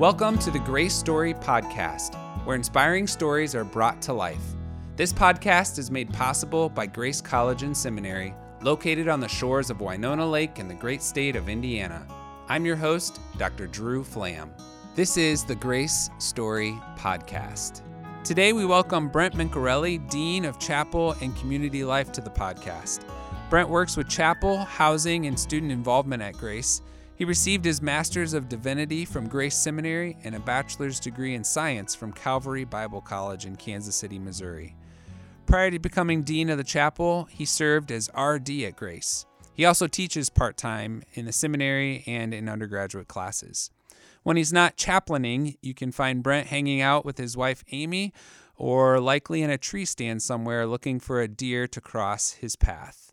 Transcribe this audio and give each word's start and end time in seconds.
Welcome 0.00 0.38
to 0.38 0.50
the 0.50 0.60
Grace 0.60 0.94
Story 0.94 1.34
Podcast, 1.34 2.14
where 2.46 2.56
inspiring 2.56 3.06
stories 3.06 3.54
are 3.54 3.64
brought 3.64 4.00
to 4.00 4.14
life. 4.14 4.40
This 4.96 5.12
podcast 5.12 5.78
is 5.78 5.90
made 5.90 6.10
possible 6.10 6.70
by 6.70 6.86
Grace 6.86 7.20
College 7.20 7.64
and 7.64 7.76
Seminary, 7.76 8.34
located 8.62 9.08
on 9.08 9.20
the 9.20 9.28
shores 9.28 9.68
of 9.68 9.82
Winona 9.82 10.26
Lake 10.26 10.58
in 10.58 10.68
the 10.68 10.74
great 10.74 11.02
state 11.02 11.36
of 11.36 11.50
Indiana. 11.50 12.06
I'm 12.48 12.64
your 12.64 12.76
host, 12.76 13.20
Dr. 13.36 13.66
Drew 13.66 14.02
Flam. 14.02 14.50
This 14.94 15.18
is 15.18 15.44
the 15.44 15.54
Grace 15.54 16.08
Story 16.16 16.80
Podcast. 16.96 17.82
Today 18.24 18.54
we 18.54 18.64
welcome 18.64 19.10
Brent 19.10 19.34
Mincarelli, 19.34 20.08
Dean 20.08 20.46
of 20.46 20.58
Chapel 20.58 21.14
and 21.20 21.36
Community 21.36 21.84
Life, 21.84 22.10
to 22.12 22.22
the 22.22 22.30
podcast. 22.30 23.02
Brent 23.50 23.68
works 23.68 23.98
with 23.98 24.08
chapel, 24.08 24.56
housing, 24.60 25.26
and 25.26 25.38
student 25.38 25.70
involvement 25.70 26.22
at 26.22 26.38
Grace. 26.38 26.80
He 27.20 27.26
received 27.26 27.66
his 27.66 27.82
Master's 27.82 28.32
of 28.32 28.48
Divinity 28.48 29.04
from 29.04 29.28
Grace 29.28 29.54
Seminary 29.54 30.16
and 30.24 30.34
a 30.34 30.40
bachelor's 30.40 30.98
degree 30.98 31.34
in 31.34 31.44
science 31.44 31.94
from 31.94 32.14
Calvary 32.14 32.64
Bible 32.64 33.02
College 33.02 33.44
in 33.44 33.56
Kansas 33.56 33.94
City, 33.94 34.18
Missouri. 34.18 34.74
Prior 35.44 35.70
to 35.70 35.78
becoming 35.78 36.22
Dean 36.22 36.48
of 36.48 36.56
the 36.56 36.64
Chapel, 36.64 37.24
he 37.24 37.44
served 37.44 37.92
as 37.92 38.08
RD 38.18 38.62
at 38.62 38.76
Grace. 38.76 39.26
He 39.52 39.66
also 39.66 39.86
teaches 39.86 40.30
part 40.30 40.56
time 40.56 41.02
in 41.12 41.26
the 41.26 41.32
seminary 41.32 42.04
and 42.06 42.32
in 42.32 42.48
undergraduate 42.48 43.08
classes. 43.08 43.70
When 44.22 44.38
he's 44.38 44.50
not 44.50 44.78
chaplaining, 44.78 45.58
you 45.60 45.74
can 45.74 45.92
find 45.92 46.22
Brent 46.22 46.46
hanging 46.46 46.80
out 46.80 47.04
with 47.04 47.18
his 47.18 47.36
wife 47.36 47.62
Amy 47.70 48.14
or 48.56 48.98
likely 48.98 49.42
in 49.42 49.50
a 49.50 49.58
tree 49.58 49.84
stand 49.84 50.22
somewhere 50.22 50.66
looking 50.66 50.98
for 50.98 51.20
a 51.20 51.28
deer 51.28 51.66
to 51.68 51.82
cross 51.82 52.30
his 52.30 52.56
path. 52.56 53.12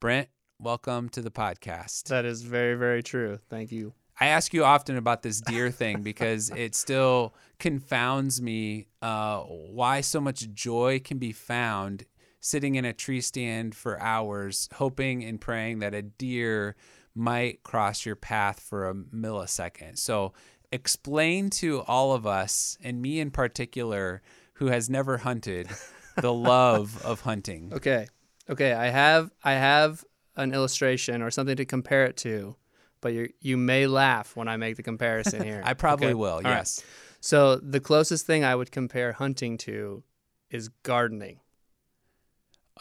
Brent, 0.00 0.30
welcome 0.58 1.08
to 1.10 1.20
the 1.22 1.30
podcast. 1.30 2.04
That 2.04 2.24
is 2.24 2.42
very, 2.42 2.74
very 2.74 3.02
true. 3.02 3.38
Thank 3.50 3.72
you. 3.72 3.92
I 4.18 4.28
ask 4.28 4.54
you 4.54 4.64
often 4.64 4.96
about 4.96 5.22
this 5.22 5.40
deer 5.40 5.70
thing 5.70 6.02
because 6.02 6.50
it 6.56 6.74
still 6.74 7.34
confounds 7.58 8.40
me 8.40 8.88
uh, 9.02 9.40
why 9.40 10.00
so 10.00 10.20
much 10.20 10.50
joy 10.52 11.00
can 11.00 11.18
be 11.18 11.32
found 11.32 12.06
sitting 12.40 12.76
in 12.76 12.84
a 12.84 12.92
tree 12.92 13.20
stand 13.20 13.74
for 13.74 14.00
hours, 14.00 14.68
hoping 14.74 15.24
and 15.24 15.40
praying 15.40 15.80
that 15.80 15.94
a 15.94 16.02
deer 16.02 16.76
might 17.14 17.62
cross 17.62 18.06
your 18.06 18.16
path 18.16 18.60
for 18.60 18.88
a 18.88 18.94
millisecond. 18.94 19.98
So, 19.98 20.32
explain 20.72 21.50
to 21.50 21.80
all 21.82 22.12
of 22.12 22.26
us, 22.26 22.78
and 22.82 23.00
me 23.00 23.20
in 23.20 23.30
particular, 23.30 24.22
who 24.54 24.66
has 24.66 24.88
never 24.88 25.18
hunted, 25.18 25.68
the 26.16 26.32
love 26.32 27.04
of 27.04 27.22
hunting. 27.22 27.72
Okay. 27.74 28.06
Okay, 28.48 28.72
I 28.72 28.90
have 28.90 29.32
I 29.42 29.54
have 29.54 30.04
an 30.36 30.52
illustration 30.52 31.22
or 31.22 31.30
something 31.30 31.56
to 31.56 31.64
compare 31.64 32.04
it 32.04 32.16
to, 32.18 32.56
but 33.00 33.12
you 33.12 33.28
you 33.40 33.56
may 33.56 33.86
laugh 33.86 34.36
when 34.36 34.48
I 34.48 34.56
make 34.56 34.76
the 34.76 34.82
comparison 34.82 35.42
here. 35.42 35.62
I 35.64 35.74
probably 35.74 36.08
Okay? 36.08 36.14
will, 36.14 36.34
All 36.36 36.42
right. 36.42 36.58
yes. 36.58 36.82
So 37.20 37.56
the 37.56 37.80
closest 37.80 38.26
thing 38.26 38.44
I 38.44 38.54
would 38.54 38.70
compare 38.70 39.12
hunting 39.12 39.58
to 39.58 40.02
is 40.50 40.68
gardening. 40.82 41.40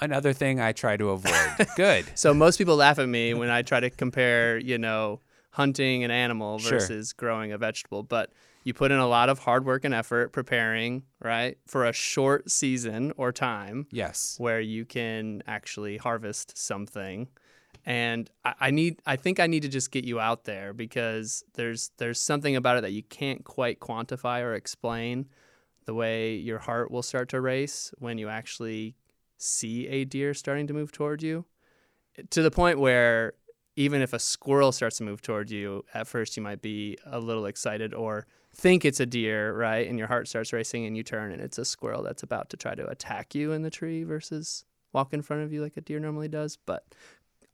Another 0.02 0.34
thing 0.34 0.60
I 0.60 0.74
try 0.74 0.98
to 0.98 1.10
avoid. 1.12 1.68
Good. 1.78 2.06
So 2.16 2.34
most 2.34 2.58
people 2.58 2.76
laugh 2.76 3.00
at 3.00 3.08
me 3.08 3.34
when 3.34 3.50
I 3.50 3.62
try 3.62 3.80
to 3.80 3.90
compare, 3.90 4.58
you 4.58 4.78
know, 4.78 5.22
hunting 5.52 6.04
an 6.04 6.12
animal 6.12 6.60
Sure. 6.60 6.72
versus 6.80 7.14
growing 7.14 7.54
a 7.54 7.58
vegetable, 7.58 8.04
but 8.04 8.34
you 8.66 8.74
put 8.74 8.92
in 8.92 8.98
a 8.98 9.08
lot 9.08 9.30
of 9.30 9.40
hard 9.40 9.66
work 9.66 9.86
and 9.86 9.94
effort 9.94 10.34
preparing, 10.34 11.04
right, 11.24 11.58
for 11.66 11.86
a 11.86 11.94
short 11.94 12.52
season 12.52 13.14
or 13.16 13.32
time 13.32 13.88
Yes. 13.92 14.36
where 14.38 14.60
you 14.60 14.84
can 14.84 15.42
actually 15.48 15.96
harvest 15.98 16.58
something. 16.58 17.30
And 17.86 18.30
I, 18.44 18.54
I 18.60 18.72
need 18.72 19.02
I 19.06 19.16
think 19.16 19.40
I 19.40 19.48
need 19.48 19.62
to 19.62 19.70
just 19.70 19.92
get 19.92 20.06
you 20.06 20.20
out 20.20 20.46
there 20.46 20.74
because 20.74 21.44
there's 21.54 21.92
there's 21.98 22.20
something 22.20 22.56
about 22.56 22.78
it 22.78 22.82
that 22.82 22.92
you 22.92 23.04
can't 23.04 23.44
quite 23.44 23.80
quantify 23.80 24.42
or 24.42 24.56
explain 24.56 25.28
the 25.86 25.94
way 25.94 26.36
your 26.36 26.60
heart 26.60 26.90
will 26.90 27.04
start 27.04 27.30
to 27.30 27.42
race 27.42 27.94
when 28.00 28.18
you 28.18 28.28
actually 28.28 28.96
see 29.38 29.88
a 29.88 30.04
deer 30.04 30.34
starting 30.34 30.68
to 30.68 30.74
move 30.74 30.92
toward 30.92 31.22
you. 31.22 31.46
To 32.32 32.42
the 32.42 32.52
point 32.52 32.80
where 32.80 33.34
even 33.76 34.02
if 34.02 34.14
a 34.14 34.20
squirrel 34.20 34.72
starts 34.72 34.98
to 34.98 35.04
move 35.04 35.22
toward 35.22 35.52
you, 35.52 35.84
at 35.94 36.08
first 36.08 36.38
you 36.38 36.44
might 36.44 36.62
be 36.62 36.98
a 37.06 37.20
little 37.20 37.46
excited 37.46 37.94
or 37.94 38.26
think 38.56 38.86
it's 38.86 39.02
a 39.02 39.06
deer, 39.06 39.54
right? 39.54 39.88
And 39.88 40.00
your 40.00 40.08
heart 40.08 40.28
starts 40.28 40.54
racing 40.54 40.86
and 40.86 40.96
you 40.96 41.04
turn 41.04 41.32
and 41.32 41.42
it's 41.42 41.58
a 41.58 41.66
squirrel 41.66 42.02
that's 42.02 42.24
about 42.24 42.50
to 42.52 42.58
try 42.58 42.74
to 42.74 42.88
attack 42.88 43.36
you 43.36 43.52
in 43.52 43.62
the 43.64 43.70
tree 43.70 44.04
versus 44.04 44.64
walk 44.94 45.14
in 45.14 45.22
front 45.22 45.44
of 45.44 45.52
you 45.52 45.62
like 45.62 45.76
a 45.76 45.82
deer 45.82 46.00
normally 46.00 46.30
does. 46.30 46.58
But 46.66 46.86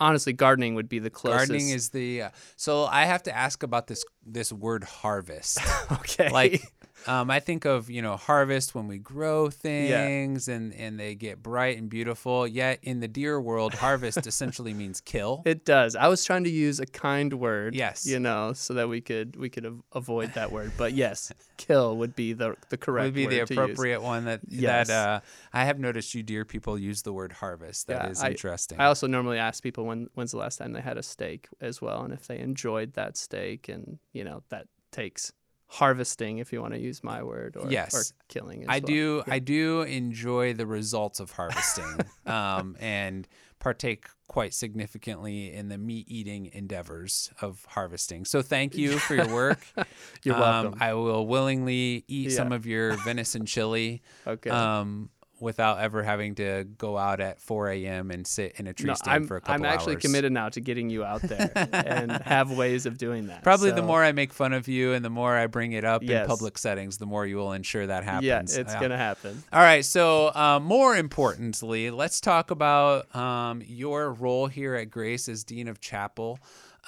honestly, 0.01 0.33
gardening 0.33 0.75
would 0.75 0.89
be 0.89 0.99
the 0.99 1.09
closest. 1.09 1.49
Gardening 1.49 1.69
is 1.69 1.89
the 1.89 2.23
uh, 2.23 2.29
so 2.57 2.85
I 2.85 3.05
have 3.05 3.23
to 3.23 3.35
ask 3.35 3.63
about 3.63 3.87
this 3.87 4.03
this 4.25 4.51
word 4.51 4.83
harvest. 4.83 5.59
okay. 5.91 6.29
like 6.29 6.61
um, 7.07 7.29
I 7.31 7.39
think 7.39 7.65
of 7.65 7.89
you 7.89 8.01
know 8.01 8.15
harvest 8.17 8.73
when 8.75 8.87
we 8.87 8.97
grow 8.97 9.49
things 9.49 10.47
and 10.47 10.73
and 10.73 10.99
they 10.99 11.15
get 11.15 11.41
bright 11.41 11.77
and 11.77 11.89
beautiful. 11.89 12.47
Yet 12.47 12.79
in 12.83 12.99
the 12.99 13.07
deer 13.07 13.39
world, 13.41 13.73
harvest 13.73 14.25
essentially 14.27 14.73
means 14.73 15.01
kill. 15.01 15.43
It 15.51 15.65
does. 15.65 15.95
I 15.95 16.07
was 16.07 16.23
trying 16.23 16.43
to 16.45 16.49
use 16.49 16.79
a 16.79 16.85
kind 16.85 17.33
word, 17.33 17.75
Yes. 17.75 18.05
you 18.05 18.19
know, 18.19 18.53
so 18.53 18.73
that 18.75 18.87
we 18.89 19.01
could 19.01 19.35
we 19.35 19.49
could 19.49 19.65
av- 19.65 19.81
avoid 19.93 20.33
that 20.35 20.51
word. 20.51 20.71
But 20.77 20.93
yes, 20.93 21.31
kill 21.57 21.97
would 21.97 22.15
be 22.15 22.33
the 22.33 22.55
the 22.69 22.77
correct 22.77 23.05
would 23.05 23.13
be 23.13 23.25
the 23.27 23.39
appropriate 23.41 24.01
one 24.01 24.25
that 24.25 24.41
Yes. 24.47 24.87
that 24.87 24.93
uh, 24.93 25.19
I 25.53 25.65
have 25.65 25.79
noticed 25.79 26.13
you 26.15 26.23
deer 26.23 26.45
people 26.45 26.77
use 26.77 27.01
the 27.01 27.13
word 27.13 27.31
harvest. 27.33 27.87
That 27.87 28.09
is 28.11 28.21
Yeah, 28.21 28.27
I- 28.27 28.31
interesting. 28.31 28.79
I 28.79 28.85
also 28.85 29.07
normally 29.07 29.37
ask 29.39 29.61
people 29.63 29.85
when 29.85 30.07
when's 30.13 30.31
the 30.31 30.37
last 30.37 30.57
time 30.57 30.73
they 30.73 30.81
had 30.81 30.97
a 30.97 31.03
steak 31.03 31.47
as 31.59 31.81
well, 31.81 32.03
and 32.03 32.13
if 32.13 32.27
they 32.27 32.39
enjoyed 32.39 32.93
that 32.93 33.17
steak, 33.17 33.67
and 33.69 33.99
you 34.13 34.23
know 34.23 34.43
that 34.49 34.67
takes 34.91 35.31
harvesting, 35.75 36.39
if 36.39 36.51
you 36.51 36.61
want 36.61 36.73
to 36.73 36.79
use 36.79 37.01
my 37.01 37.23
word, 37.23 37.55
or 37.55 37.71
Yes. 37.71 37.93
or 37.95 38.03
killing. 38.27 38.65
I 38.67 38.79
well. 38.79 38.79
do 38.81 39.23
I 39.27 39.39
do 39.39 39.81
enjoy 39.83 40.53
the 40.53 40.65
results 40.65 41.19
of 41.21 41.31
harvesting 41.31 41.85
um, 42.25 42.75
and 42.79 43.25
partake 43.59 44.07
quite 44.27 44.53
significantly 44.53 45.53
in 45.53 45.69
the 45.69 45.77
meat 45.77 46.07
eating 46.09 46.49
endeavors 46.53 47.31
of 47.41 47.63
harvesting. 47.69 48.25
So 48.25 48.41
thank 48.41 48.75
you 48.75 48.97
for 48.99 49.15
your 49.15 49.29
work. 49.33 49.59
You're 50.23 50.35
Um, 50.35 50.41
welcome. 50.41 50.75
I 50.81 50.93
will 50.93 51.25
willingly 51.25 52.03
eat 52.07 52.31
some 52.31 52.51
of 52.51 52.65
your 52.65 52.93
venison 52.97 53.45
chili 53.45 54.01
okay. 54.27 54.49
um, 54.49 55.09
without 55.41 55.79
ever 55.79 56.03
having 56.03 56.35
to 56.35 56.65
go 56.77 56.97
out 56.97 57.19
at 57.19 57.41
4 57.41 57.69
a.m. 57.69 58.11
and 58.11 58.25
sit 58.25 58.53
in 58.57 58.67
a 58.67 58.73
tree 58.73 58.87
no, 58.87 58.93
stand 58.93 59.15
I'm 59.23 59.27
for 59.27 59.35
a 59.37 59.41
couple 59.41 59.55
of 59.55 59.61
years. 59.61 59.67
I'm 59.71 59.73
actually 59.77 59.93
hours. 59.95 60.01
committed 60.03 60.31
now 60.31 60.49
to 60.49 60.61
getting 60.61 60.89
you 60.89 61.03
out 61.03 61.21
there 61.23 61.51
and 61.73 62.11
have 62.25 62.51
ways 62.51 62.85
of 62.85 62.97
doing 62.97 63.27
that. 63.27 63.43
Probably 63.43 63.71
the 63.71 63.81
more 63.81 64.03
I 64.03 64.11
make 64.11 64.31
fun 64.31 64.53
of 64.53 64.67
you 64.67 64.93
and 64.93 65.03
the 65.03 65.09
more 65.09 65.35
I 65.35 65.47
bring 65.47 65.71
it 65.73 65.83
up 65.83 66.03
in 66.03 66.27
public 66.27 66.57
settings, 66.57 66.97
the 66.99 67.05
more 67.07 67.25
you 67.25 67.37
will 67.37 67.53
ensure 67.53 67.87
that 67.87 68.03
happens. 68.03 68.25
Yeah, 68.25 68.39
it's 68.41 68.57
Yeah. 68.73 68.79
gonna 68.79 68.97
happen. 68.97 69.43
All 69.51 69.59
right. 69.61 69.83
So, 69.83 70.27
uh, 70.35 70.59
more 70.61 70.95
importantly, 70.95 71.89
let's 71.91 72.21
talk 72.21 72.51
about 72.51 73.13
um, 73.15 73.61
your 73.65 74.13
role 74.13 74.47
here 74.47 74.75
at 74.75 74.91
Grace 74.91 75.27
as 75.27 75.43
Dean 75.43 75.67
of 75.67 75.79
Chapel 75.81 76.39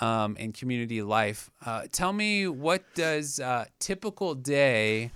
um, 0.02 0.36
and 0.40 0.54
Community 0.54 1.02
Life. 1.02 1.50
Uh, 1.66 1.84
tell 1.92 2.14
me, 2.14 2.48
what 2.48 2.84
does 2.96 3.40
a 3.40 3.68
typical 3.80 4.36
day 4.36 5.12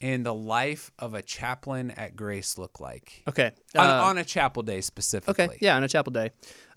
in 0.00 0.22
the 0.22 0.34
life 0.34 0.90
of 0.98 1.14
a 1.14 1.22
chaplain 1.22 1.90
at 1.92 2.16
Grace 2.16 2.58
look 2.58 2.80
like? 2.80 3.22
Okay. 3.28 3.52
On, 3.76 3.86
uh, 3.88 4.02
on 4.04 4.18
a 4.18 4.24
chapel 4.24 4.62
day 4.62 4.80
specifically. 4.80 5.44
Okay, 5.44 5.58
yeah, 5.60 5.76
on 5.76 5.84
a 5.84 5.88
chapel 5.88 6.12
day. 6.12 6.30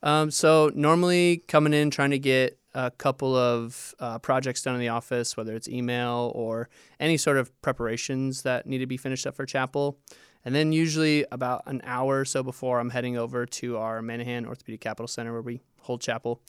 Um, 0.04 0.32
so 0.32 0.72
normally 0.74 1.44
coming 1.48 1.74
in 1.74 1.92
trying 1.92 2.12
to 2.12 2.20
get 2.20 2.58
a 2.74 2.90
couple 2.92 3.36
of 3.36 3.94
uh, 4.00 4.18
projects 4.20 4.64
done 4.64 4.76
in 4.76 4.82
the 4.82 4.88
office, 4.88 5.36
whether 5.36 5.56
it's 5.56 5.68
email 5.68 6.32
or 6.36 6.70
any 7.00 7.18
sort 7.18 7.38
of 7.38 7.62
preparations 7.62 8.44
that 8.44 8.66
need 8.66 8.80
to 8.80 8.88
be 8.88 8.98
finished 8.98 9.28
up 9.28 9.36
for 9.36 9.46
chapel. 9.46 10.00
And 10.44 10.56
then 10.56 10.72
usually 10.72 11.26
about 11.32 11.64
an 11.68 11.82
hour 11.84 12.22
or 12.22 12.26
so 12.26 12.42
before 12.42 12.80
I'm 12.80 12.90
heading 12.90 13.18
over 13.18 13.46
to 13.46 13.78
our 13.78 14.02
Manahan 14.02 14.48
Orthopedic 14.48 14.82
Capital 14.82 15.08
Center 15.08 15.34
where 15.34 15.42
we 15.42 15.62
hold 15.82 16.02
chapel, 16.02 16.42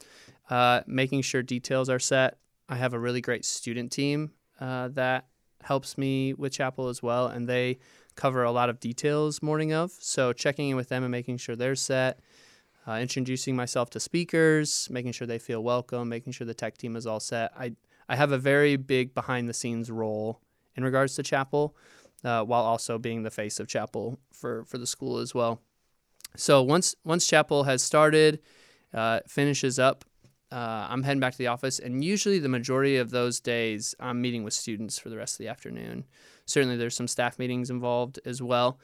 uh, 0.48 0.80
making 0.86 1.22
sure 1.22 1.42
details 1.42 1.90
are 1.90 1.98
set. 1.98 2.38
I 2.68 2.76
have 2.76 2.94
a 2.94 2.98
really 2.98 3.20
great 3.20 3.44
student 3.44 3.92
team 3.92 4.30
uh, 4.60 4.88
that 4.92 5.26
helps 5.64 5.96
me 5.96 6.34
with 6.34 6.52
chapel 6.52 6.88
as 6.88 7.02
well, 7.02 7.26
and 7.26 7.48
they 7.48 7.78
cover 8.14 8.42
a 8.42 8.52
lot 8.52 8.68
of 8.68 8.80
details 8.80 9.42
morning 9.42 9.72
of. 9.72 9.92
So 9.98 10.32
checking 10.32 10.70
in 10.70 10.76
with 10.76 10.88
them 10.88 11.02
and 11.02 11.10
making 11.10 11.38
sure 11.38 11.56
they're 11.56 11.74
set, 11.74 12.20
uh, 12.86 12.94
introducing 12.94 13.56
myself 13.56 13.90
to 13.90 14.00
speakers, 14.00 14.88
making 14.90 15.12
sure 15.12 15.26
they 15.26 15.38
feel 15.38 15.62
welcome, 15.62 16.08
making 16.08 16.32
sure 16.32 16.46
the 16.46 16.54
tech 16.54 16.76
team 16.76 16.96
is 16.96 17.06
all 17.06 17.20
set. 17.20 17.52
I 17.58 17.72
I 18.08 18.16
have 18.16 18.32
a 18.32 18.38
very 18.38 18.76
big 18.76 19.14
behind 19.14 19.48
the 19.48 19.54
scenes 19.54 19.90
role 19.90 20.40
in 20.76 20.84
regards 20.84 21.14
to 21.14 21.22
chapel, 21.22 21.76
uh, 22.24 22.42
while 22.42 22.62
also 22.62 22.98
being 22.98 23.22
the 23.22 23.30
face 23.30 23.60
of 23.60 23.68
chapel 23.68 24.18
for 24.32 24.64
for 24.64 24.78
the 24.78 24.86
school 24.86 25.18
as 25.18 25.34
well. 25.34 25.60
So 26.36 26.62
once 26.62 26.94
once 27.04 27.26
chapel 27.26 27.64
has 27.64 27.82
started, 27.82 28.40
uh, 28.92 29.20
finishes 29.26 29.78
up. 29.78 30.04
Uh, 30.52 30.86
I'm 30.90 31.02
heading 31.02 31.20
back 31.20 31.32
to 31.32 31.38
the 31.38 31.46
office, 31.46 31.78
and 31.78 32.04
usually 32.04 32.38
the 32.38 32.48
majority 32.48 32.98
of 32.98 33.10
those 33.10 33.40
days, 33.40 33.94
I'm 33.98 34.20
meeting 34.20 34.44
with 34.44 34.52
students 34.52 34.98
for 34.98 35.08
the 35.08 35.16
rest 35.16 35.34
of 35.34 35.38
the 35.38 35.48
afternoon. 35.48 36.04
Certainly, 36.44 36.76
there's 36.76 36.94
some 36.94 37.08
staff 37.08 37.38
meetings 37.38 37.70
involved 37.70 38.20
as 38.26 38.42
well, 38.42 38.78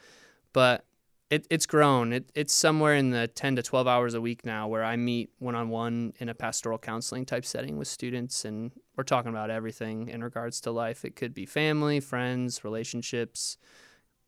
but 0.55 0.87
it, 1.31 1.47
it's 1.51 1.67
grown. 1.67 2.13
It, 2.13 2.31
it's 2.35 2.55
somewhere 2.55 2.95
in 2.95 3.11
the 3.11 3.29
10 3.29 3.57
to 3.57 3.63
12 3.63 3.87
hours 3.87 4.15
a 4.15 4.21
week 4.21 4.47
now 4.47 4.67
where 4.67 4.83
I 4.83 4.97
meet 4.97 5.31
one 5.39 5.55
on 5.55 5.69
one 5.69 6.15
in 6.19 6.29
a 6.29 6.35
pastoral 6.35 6.79
counseling 6.79 7.27
type 7.27 7.45
setting 7.45 7.77
with 7.77 7.89
students 7.89 8.45
and 8.45 8.73
we're 8.97 9.05
talking 9.05 9.29
about 9.29 9.51
everything 9.51 10.09
in 10.09 10.25
regards 10.25 10.61
to 10.63 10.71
life. 10.71 11.05
It 11.05 11.17
could 11.17 11.35
be 11.35 11.45
family, 11.45 12.01
friends, 12.01 12.65
relationships, 12.65 13.59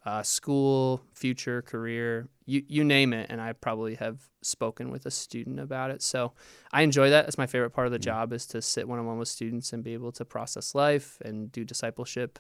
uh, 0.05 0.23
school, 0.23 1.03
future, 1.13 1.63
career, 1.63 2.29
you, 2.47 2.63
you 2.67 2.85
name 2.85 3.13
it. 3.13 3.27
And 3.31 3.41
I 3.41 3.53
probably 3.53 3.95
have 3.97 4.21
spoken 4.43 4.91
with 4.91 5.07
a 5.07 5.11
student 5.11 5.61
about 5.61 5.91
it. 5.91 6.03
So 6.03 6.33
I 6.73 6.83
enjoy 6.83 7.11
that. 7.11 7.27
It's 7.27 7.39
my 7.39 7.47
favorite 7.47 7.71
part 7.71 7.87
of 7.87 7.93
the 7.93 7.99
mm-hmm. 7.99 8.05
job 8.05 8.33
is 8.33 8.47
to 8.47 8.63
sit 8.63 8.89
one 8.89 8.99
on 8.99 9.07
one 9.07 9.19
with 9.19 9.29
students 9.29 9.73
and 9.73 9.85
be 9.85 9.93
able 9.93 10.13
to 10.13 10.25
process 10.25 10.75
life 10.75 11.19
and 11.25 11.53
do 11.53 11.65
discipleship. 11.65 12.39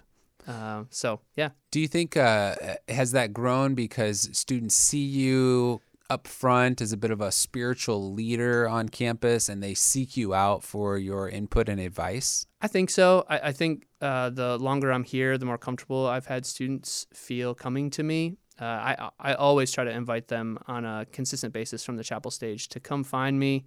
Uh, 0.49 0.85
so 0.89 1.21
yeah. 1.37 1.51
Do 1.71 1.81
you 1.81 1.89
think 1.89 2.17
uh, 2.17 2.55
has 2.89 3.13
that 3.13 3.33
grown 3.33 3.75
because 3.75 4.31
students 4.33 4.75
see 4.75 5.05
you 5.05 5.81
up 6.11 6.27
front 6.27 6.81
as 6.81 6.93
a 6.93 6.97
bit 6.97 7.11
of 7.11 7.21
a 7.21 7.31
spiritual 7.31 8.13
leader 8.13 8.69
on 8.69 8.89
campus 8.89 9.49
and 9.49 9.63
they 9.63 9.75
seek 9.75 10.17
you 10.17 10.35
out 10.35 10.63
for 10.63 10.99
your 10.99 11.29
input 11.29 11.69
and 11.69 11.81
advice? 11.81 12.47
I 12.61 12.69
think 12.69 12.91
so. 12.91 13.25
I, 13.29 13.39
I 13.39 13.53
think 13.53 13.87
uh, 14.01 14.31
the 14.31 14.59
longer 14.59 14.93
I'm 14.93 15.05
here, 15.05 15.39
the 15.39 15.47
more 15.47 15.59
comfortable 15.59 16.07
I've 16.07 16.27
had 16.27 16.45
students 16.45 17.07
feel 17.15 17.55
coming 17.55 17.89
to 17.91 18.03
me. 18.03 18.37
Uh, 18.61 18.65
I, 18.65 19.11
I 19.19 19.35
always 19.35 19.73
try 19.73 19.85
to 19.85 19.91
invite 19.91 20.29
them 20.29 20.59
on 20.67 20.85
a 20.85 21.07
consistent 21.13 21.55
basis 21.55 21.83
from 21.83 21.97
the 21.97 22.05
chapel 22.05 22.31
stage 22.31 22.69
to 22.71 22.81
come 22.81 23.05
find 23.05 23.39
me. 23.39 23.65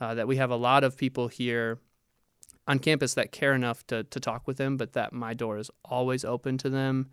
Uh, 0.00 0.14
that 0.14 0.26
we 0.26 0.36
have 0.36 0.50
a 0.50 0.56
lot 0.56 0.82
of 0.82 0.96
people 0.96 1.28
here 1.28 1.78
on 2.66 2.80
campus 2.80 3.14
that 3.14 3.30
care 3.30 3.54
enough 3.54 3.86
to, 3.86 4.02
to 4.04 4.18
talk 4.18 4.48
with 4.48 4.56
them, 4.56 4.76
but 4.76 4.94
that 4.94 5.12
my 5.12 5.34
door 5.34 5.58
is 5.58 5.70
always 5.84 6.24
open 6.24 6.58
to 6.58 6.70
them. 6.70 7.10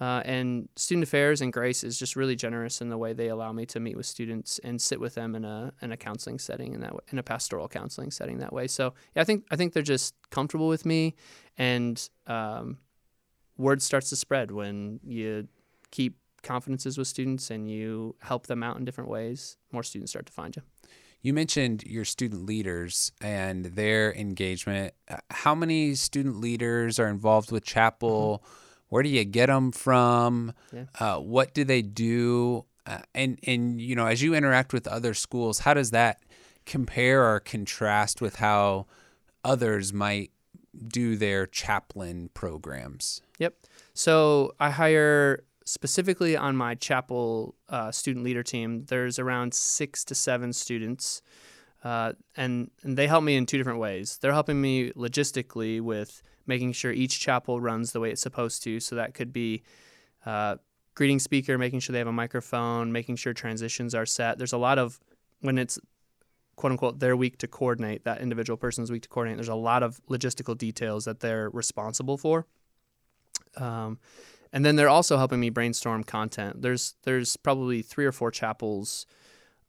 Uh, 0.00 0.22
and 0.24 0.68
Student 0.76 1.04
Affairs 1.04 1.40
and 1.40 1.52
Grace 1.52 1.82
is 1.82 1.98
just 1.98 2.14
really 2.14 2.36
generous 2.36 2.80
in 2.80 2.88
the 2.88 2.96
way 2.96 3.12
they 3.12 3.28
allow 3.28 3.52
me 3.52 3.66
to 3.66 3.80
meet 3.80 3.96
with 3.96 4.06
students 4.06 4.60
and 4.62 4.80
sit 4.80 5.00
with 5.00 5.14
them 5.14 5.34
in 5.34 5.44
a 5.44 5.72
in 5.82 5.90
a 5.90 5.96
counseling 5.96 6.38
setting 6.38 6.72
in 6.72 6.80
that 6.80 6.94
way, 6.94 7.00
in 7.10 7.18
a 7.18 7.22
pastoral 7.22 7.68
counseling 7.68 8.12
setting 8.12 8.38
that 8.38 8.52
way. 8.52 8.68
So 8.68 8.94
yeah, 9.16 9.22
I 9.22 9.24
think 9.24 9.44
I 9.50 9.56
think 9.56 9.72
they're 9.72 9.82
just 9.82 10.14
comfortable 10.30 10.68
with 10.68 10.86
me, 10.86 11.16
and 11.56 12.08
um, 12.28 12.78
word 13.56 13.82
starts 13.82 14.08
to 14.10 14.16
spread 14.16 14.52
when 14.52 15.00
you 15.02 15.48
keep 15.90 16.16
confidences 16.42 16.96
with 16.96 17.08
students 17.08 17.50
and 17.50 17.68
you 17.68 18.14
help 18.20 18.46
them 18.46 18.62
out 18.62 18.76
in 18.76 18.84
different 18.84 19.10
ways. 19.10 19.56
More 19.72 19.82
students 19.82 20.12
start 20.12 20.26
to 20.26 20.32
find 20.32 20.54
you. 20.54 20.62
You 21.20 21.34
mentioned 21.34 21.82
your 21.82 22.04
student 22.04 22.46
leaders 22.46 23.10
and 23.20 23.64
their 23.64 24.14
engagement. 24.14 24.94
Uh, 25.08 25.16
how 25.30 25.56
many 25.56 25.96
student 25.96 26.36
leaders 26.36 27.00
are 27.00 27.08
involved 27.08 27.50
with 27.50 27.64
chapel? 27.64 28.44
Mm-hmm 28.44 28.67
where 28.88 29.02
do 29.02 29.08
you 29.08 29.24
get 29.24 29.46
them 29.46 29.72
from? 29.72 30.52
Yeah. 30.72 30.84
Uh, 30.98 31.18
what 31.18 31.54
do 31.54 31.64
they 31.64 31.82
do? 31.82 32.64
Uh, 32.86 33.00
and 33.14 33.38
and 33.46 33.80
you 33.80 33.94
know, 33.94 34.06
as 34.06 34.22
you 34.22 34.34
interact 34.34 34.72
with 34.72 34.86
other 34.86 35.14
schools, 35.14 35.60
how 35.60 35.74
does 35.74 35.90
that 35.90 36.22
compare 36.66 37.24
or 37.24 37.40
contrast 37.40 38.20
with 38.20 38.36
how 38.36 38.86
others 39.44 39.92
might 39.92 40.30
do 40.86 41.16
their 41.16 41.46
chaplain 41.46 42.30
programs? 42.34 43.20
Yep. 43.38 43.54
So 43.94 44.54
I 44.60 44.70
hire 44.70 45.44
specifically 45.64 46.36
on 46.36 46.56
my 46.56 46.74
chapel 46.74 47.54
uh, 47.68 47.90
student 47.90 48.24
leader 48.24 48.42
team. 48.42 48.84
There's 48.86 49.18
around 49.18 49.52
six 49.54 50.04
to 50.04 50.14
seven 50.14 50.52
students. 50.52 51.20
Uh, 51.84 52.12
and, 52.36 52.70
and 52.82 52.96
they 52.96 53.06
help 53.06 53.22
me 53.22 53.36
in 53.36 53.46
two 53.46 53.56
different 53.58 53.78
ways. 53.78 54.18
They're 54.20 54.32
helping 54.32 54.60
me 54.60 54.90
logistically 54.92 55.80
with 55.80 56.22
making 56.48 56.72
sure 56.72 56.90
each 56.90 57.20
chapel 57.20 57.60
runs 57.60 57.92
the 57.92 58.00
way 58.00 58.10
it's 58.10 58.22
supposed 58.22 58.62
to. 58.64 58.80
So 58.80 58.96
that 58.96 59.14
could 59.14 59.32
be 59.32 59.62
uh, 60.26 60.56
greeting 60.94 61.18
speaker, 61.18 61.58
making 61.58 61.80
sure 61.80 61.92
they 61.92 62.00
have 62.00 62.08
a 62.08 62.12
microphone, 62.12 62.90
making 62.90 63.16
sure 63.16 63.32
transitions 63.32 63.94
are 63.94 64.06
set. 64.06 64.38
There's 64.38 64.52
a 64.52 64.58
lot 64.58 64.78
of 64.78 64.98
when 65.40 65.58
it's 65.58 65.78
quote 66.56 66.72
unquote 66.72 66.98
their 66.98 67.16
week 67.16 67.38
to 67.38 67.46
coordinate 67.46 68.04
that 68.04 68.20
individual 68.20 68.56
person's 68.56 68.90
week 68.90 69.02
to 69.02 69.08
coordinate. 69.08 69.36
There's 69.36 69.48
a 69.48 69.54
lot 69.54 69.84
of 69.84 70.00
logistical 70.08 70.58
details 70.58 71.04
that 71.04 71.20
they're 71.20 71.50
responsible 71.50 72.18
for. 72.18 72.46
Um, 73.56 73.98
and 74.52 74.64
then 74.64 74.76
they're 74.76 74.88
also 74.88 75.18
helping 75.18 75.40
me 75.40 75.50
brainstorm 75.50 76.02
content. 76.02 76.62
There's 76.62 76.94
there's 77.04 77.36
probably 77.36 77.82
three 77.82 78.06
or 78.06 78.12
four 78.12 78.30
chapels 78.30 79.06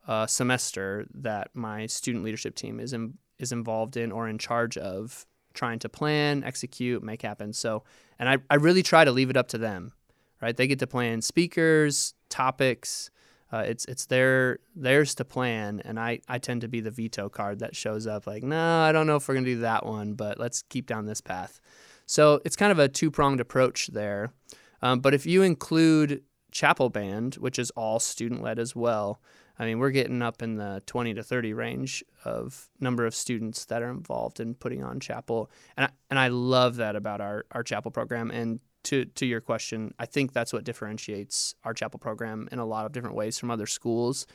a 0.07 0.27
semester 0.27 1.05
that 1.13 1.49
my 1.53 1.85
student 1.85 2.23
leadership 2.23 2.55
team 2.55 2.79
is 2.79 2.93
in, 2.93 3.13
is 3.37 3.51
involved 3.51 3.95
in 3.95 4.11
or 4.11 4.27
in 4.27 4.39
charge 4.39 4.75
of 4.75 5.27
trying 5.54 5.80
to 5.80 5.90
plan, 5.90 6.44
execute, 6.44 7.04
make 7.04 7.22
happen. 7.22 7.54
So, 7.54 7.84
and 8.18 8.30
I, 8.30 8.38
I 8.50 8.56
really 8.56 8.84
try 8.84 9.06
to 9.06 9.12
leave 9.12 9.30
it 9.30 9.38
up 9.38 9.48
to 9.50 9.57
them, 9.57 9.94
right? 10.42 10.56
They 10.56 10.68
get 10.68 10.80
to 10.80 10.88
plan 10.88 11.22
speakers, 11.22 12.13
topics. 12.30 13.10
Uh, 13.51 13.63
it's 13.66 13.86
it's 13.86 14.06
their 14.06 14.60
theirs 14.75 15.16
to 15.16 15.25
plan, 15.25 15.81
and 15.84 16.00
I, 16.00 16.19
I 16.28 16.38
tend 16.38 16.62
to 16.62 16.68
be 16.68 16.81
the 16.81 16.92
veto 16.92 17.30
card 17.30 17.60
that 17.60 17.75
shows 17.75 18.06
up 18.06 18.28
like, 18.28 18.44
no, 18.44 18.81
I 18.81 18.92
don't 18.92 19.07
know 19.07 19.16
if 19.16 19.28
we're 19.28 19.34
gonna 19.34 19.46
do 19.46 19.60
that 19.62 19.86
one, 19.86 20.13
but 20.13 20.40
let's 20.40 20.62
keep 20.69 20.86
down 20.86 21.07
this 21.07 21.22
path. 21.22 21.60
So 22.06 22.42
it's 22.46 22.56
kind 22.56 22.72
of 22.72 22.80
a 22.80 22.88
two 22.88 23.10
pronged 23.10 23.40
approach 23.40 23.88
there. 23.88 24.34
Um, 24.81 25.00
but 25.00 25.13
if 25.13 25.25
you 25.25 25.42
include 25.42 26.24
chapel 26.51 26.90
band, 26.90 27.36
which 27.36 27.60
is 27.60 27.72
all 27.72 28.00
student 28.00 28.42
led 28.42 28.60
as 28.60 28.75
well, 28.75 29.19
I 29.59 29.65
mean, 29.65 29.79
we're 29.79 29.91
getting 29.91 30.21
up 30.21 30.41
in 30.41 30.56
the 30.56 30.81
20 30.85 31.13
to 31.15 31.23
30 31.23 31.53
range 31.53 32.03
of 32.23 32.69
number 32.79 33.06
of 33.06 33.13
students 33.13 33.65
that 33.65 33.81
are 33.81 33.91
involved 33.91 34.39
in 34.39 34.56
putting 34.56 34.83
on 34.83 35.01
chapel. 35.01 35.51
And 35.75 35.88
I, 35.88 35.89
and 36.09 36.17
I 36.17 36.29
love 36.29 36.77
that 36.77 36.95
about 36.95 37.19
our, 37.19 37.45
our 37.51 37.61
chapel 37.61 37.91
program. 37.91 38.31
And 38.31 38.61
to, 38.83 39.03
to 39.03 39.25
your 39.25 39.41
question, 39.41 39.94
I 40.00 40.06
think 40.06 40.31
that's 40.31 40.53
what 40.53 40.63
differentiates 40.63 41.56
our 41.65 41.73
chapel 41.73 42.00
program 42.00 42.47
in 42.51 42.59
a 42.59 42.65
lot 42.65 42.85
of 42.85 42.94
different 42.94 43.17
ways 43.17 43.38
from 43.38 43.51
other 43.51 43.67
schools 43.67 44.25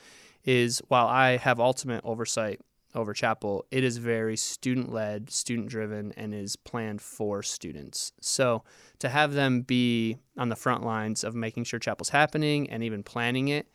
is 0.45 0.83
while 0.89 1.07
I 1.07 1.39
have 1.39 1.59
ultimate 1.59 2.03
oversight 2.05 2.61
over 2.95 3.13
chapel, 3.13 3.65
it 3.71 3.83
is 3.83 3.97
very 3.97 4.37
student 4.37 4.93
led, 4.93 5.31
student 5.31 5.69
driven, 5.69 6.13
and 6.17 6.33
is 6.33 6.55
planned 6.55 7.01
for 7.01 7.43
students. 7.43 8.13
So 8.21 8.63
to 9.01 9.09
have 9.09 9.33
them 9.33 9.63
be 9.63 10.19
on 10.37 10.49
the 10.49 10.57
front 10.57 10.85
lines 10.85 11.25
of 11.25 11.35
making 11.35 11.65
sure 11.65 11.81
chapel's 11.81 12.11
happening 12.11 12.71
and 12.71 12.85
even 12.85 13.03
planning 13.03 13.49
it, 13.49 13.69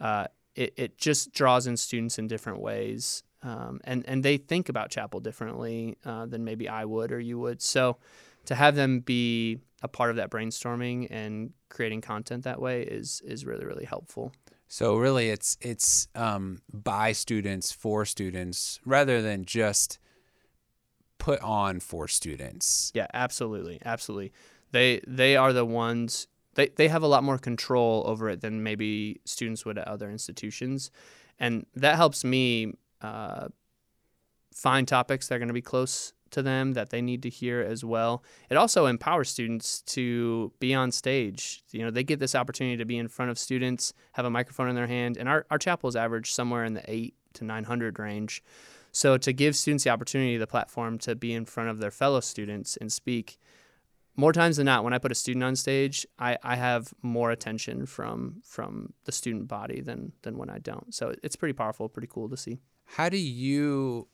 uh, 0.00 0.26
it, 0.54 0.74
it 0.76 0.98
just 0.98 1.32
draws 1.32 1.66
in 1.66 1.76
students 1.76 2.18
in 2.18 2.26
different 2.26 2.60
ways. 2.60 3.22
Um, 3.42 3.80
and, 3.84 4.04
and 4.08 4.22
they 4.22 4.38
think 4.38 4.68
about 4.68 4.90
chapel 4.90 5.20
differently 5.20 5.98
uh, 6.04 6.26
than 6.26 6.44
maybe 6.44 6.68
I 6.68 6.84
would 6.84 7.12
or 7.12 7.20
you 7.20 7.38
would. 7.38 7.60
So 7.60 7.98
to 8.46 8.54
have 8.54 8.74
them 8.74 9.00
be 9.00 9.58
a 9.82 9.88
part 9.88 10.10
of 10.10 10.16
that 10.16 10.30
brainstorming 10.30 11.08
and 11.10 11.52
creating 11.68 12.00
content 12.00 12.44
that 12.44 12.60
way 12.60 12.82
is 12.82 13.20
is 13.24 13.44
really 13.44 13.64
really 13.64 13.84
helpful. 13.84 14.32
So 14.66 14.96
really, 14.96 15.28
it's 15.28 15.56
it's 15.60 16.08
um, 16.14 16.62
by 16.72 17.12
students 17.12 17.70
for 17.70 18.04
students 18.04 18.80
rather 18.84 19.22
than 19.22 19.44
just 19.44 19.98
put 21.18 21.40
on 21.40 21.80
for 21.80 22.08
students. 22.08 22.90
Yeah, 22.94 23.06
absolutely, 23.12 23.80
absolutely. 23.84 24.32
They 24.72 25.00
they 25.06 25.36
are 25.36 25.52
the 25.52 25.64
ones 25.66 26.26
they, 26.54 26.68
they 26.68 26.88
have 26.88 27.02
a 27.02 27.06
lot 27.06 27.24
more 27.24 27.38
control 27.38 28.02
over 28.06 28.28
it 28.28 28.40
than 28.40 28.62
maybe 28.62 29.20
students 29.24 29.64
would 29.64 29.78
at 29.78 29.88
other 29.88 30.10
institutions. 30.10 30.90
And 31.38 31.66
that 31.74 31.96
helps 31.96 32.24
me 32.24 32.74
uh, 33.00 33.48
find 34.52 34.86
topics 34.86 35.28
that 35.28 35.36
are 35.36 35.38
going 35.38 35.48
to 35.48 35.54
be 35.54 35.62
close 35.62 36.12
to 36.30 36.42
them 36.42 36.72
that 36.72 36.90
they 36.90 37.00
need 37.00 37.22
to 37.22 37.28
hear 37.28 37.60
as 37.60 37.84
well. 37.84 38.22
It 38.50 38.56
also 38.56 38.86
empowers 38.86 39.30
students 39.30 39.82
to 39.82 40.52
be 40.58 40.74
on 40.74 40.90
stage. 40.90 41.62
You 41.70 41.84
know, 41.84 41.90
they 41.90 42.02
get 42.02 42.18
this 42.18 42.34
opportunity 42.34 42.76
to 42.76 42.84
be 42.84 42.98
in 42.98 43.08
front 43.08 43.30
of 43.30 43.38
students, 43.38 43.94
have 44.12 44.24
a 44.24 44.30
microphone 44.30 44.68
in 44.68 44.74
their 44.74 44.88
hand, 44.88 45.16
and 45.16 45.28
our, 45.28 45.46
our 45.50 45.58
chapels 45.58 45.94
average 45.94 46.32
somewhere 46.32 46.64
in 46.64 46.74
the 46.74 46.82
eight 46.90 47.14
to 47.34 47.44
900 47.44 47.98
range. 47.98 48.42
So 48.90 49.16
to 49.16 49.32
give 49.32 49.56
students 49.56 49.84
the 49.84 49.90
opportunity, 49.90 50.36
the 50.36 50.46
platform 50.46 50.98
to 50.98 51.14
be 51.14 51.32
in 51.32 51.44
front 51.44 51.70
of 51.70 51.78
their 51.78 51.90
fellow 51.90 52.20
students 52.20 52.76
and 52.76 52.92
speak 52.92 53.38
more 54.16 54.32
times 54.32 54.56
than 54.56 54.66
not, 54.66 54.84
when 54.84 54.92
I 54.92 54.98
put 54.98 55.10
a 55.10 55.14
student 55.14 55.44
on 55.44 55.56
stage, 55.56 56.06
I, 56.18 56.38
I 56.42 56.56
have 56.56 56.94
more 57.02 57.30
attention 57.30 57.86
from 57.86 58.42
from 58.44 58.92
the 59.04 59.12
student 59.12 59.48
body 59.48 59.80
than 59.80 60.12
than 60.22 60.38
when 60.38 60.50
I 60.50 60.58
don't. 60.58 60.94
So 60.94 61.14
it's 61.22 61.36
pretty 61.36 61.54
powerful, 61.54 61.88
pretty 61.88 62.08
cool 62.08 62.28
to 62.28 62.36
see. 62.36 62.60
How 62.84 63.08
do 63.08 63.16
you 63.16 64.08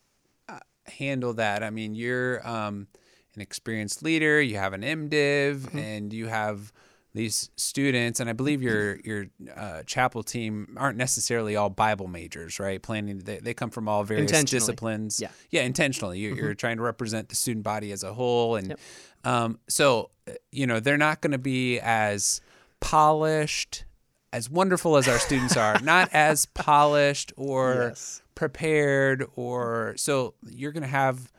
uh, 0.48 0.60
handle 0.86 1.34
that? 1.34 1.62
I 1.62 1.70
mean, 1.70 1.94
you're 1.94 2.46
um, 2.48 2.86
an 3.34 3.42
experienced 3.42 4.02
leader. 4.02 4.40
You 4.40 4.56
have 4.56 4.72
an 4.72 4.82
MDiv, 4.82 5.56
mm-hmm. 5.58 5.78
and 5.78 6.12
you 6.12 6.26
have 6.28 6.72
these 7.12 7.50
students, 7.56 8.20
and 8.20 8.30
I 8.30 8.32
believe 8.32 8.62
your 8.62 8.96
your 9.00 9.26
uh, 9.56 9.82
chapel 9.84 10.22
team 10.22 10.76
aren't 10.76 10.96
necessarily 10.96 11.56
all 11.56 11.68
Bible 11.68 12.06
majors, 12.06 12.60
right? 12.60 12.80
Planning 12.80 13.18
they, 13.18 13.38
they 13.38 13.54
come 13.54 13.70
from 13.70 13.88
all 13.88 14.04
various 14.04 14.44
disciplines. 14.44 15.20
Yeah, 15.20 15.30
yeah, 15.50 15.62
intentionally. 15.62 16.20
You're, 16.20 16.32
mm-hmm. 16.32 16.44
you're 16.44 16.54
trying 16.54 16.76
to 16.76 16.82
represent 16.82 17.28
the 17.28 17.34
student 17.34 17.64
body 17.64 17.90
as 17.92 18.04
a 18.04 18.14
whole, 18.14 18.56
and 18.56 18.70
yep. 18.70 18.80
Um, 19.24 19.58
so, 19.68 20.10
uh, 20.28 20.32
you 20.50 20.66
know, 20.66 20.80
they're 20.80 20.96
not 20.96 21.20
going 21.20 21.32
to 21.32 21.38
be 21.38 21.78
as 21.80 22.40
polished, 22.80 23.84
as 24.32 24.48
wonderful 24.48 24.96
as 24.96 25.08
our 25.08 25.18
students 25.18 25.56
are, 25.56 25.78
not 25.82 26.08
as 26.12 26.46
polished 26.46 27.32
or 27.36 27.88
yes. 27.90 28.22
prepared, 28.34 29.26
or 29.36 29.94
so 29.96 30.34
you're 30.48 30.72
going 30.72 30.82
to 30.82 30.88
have 30.88 31.30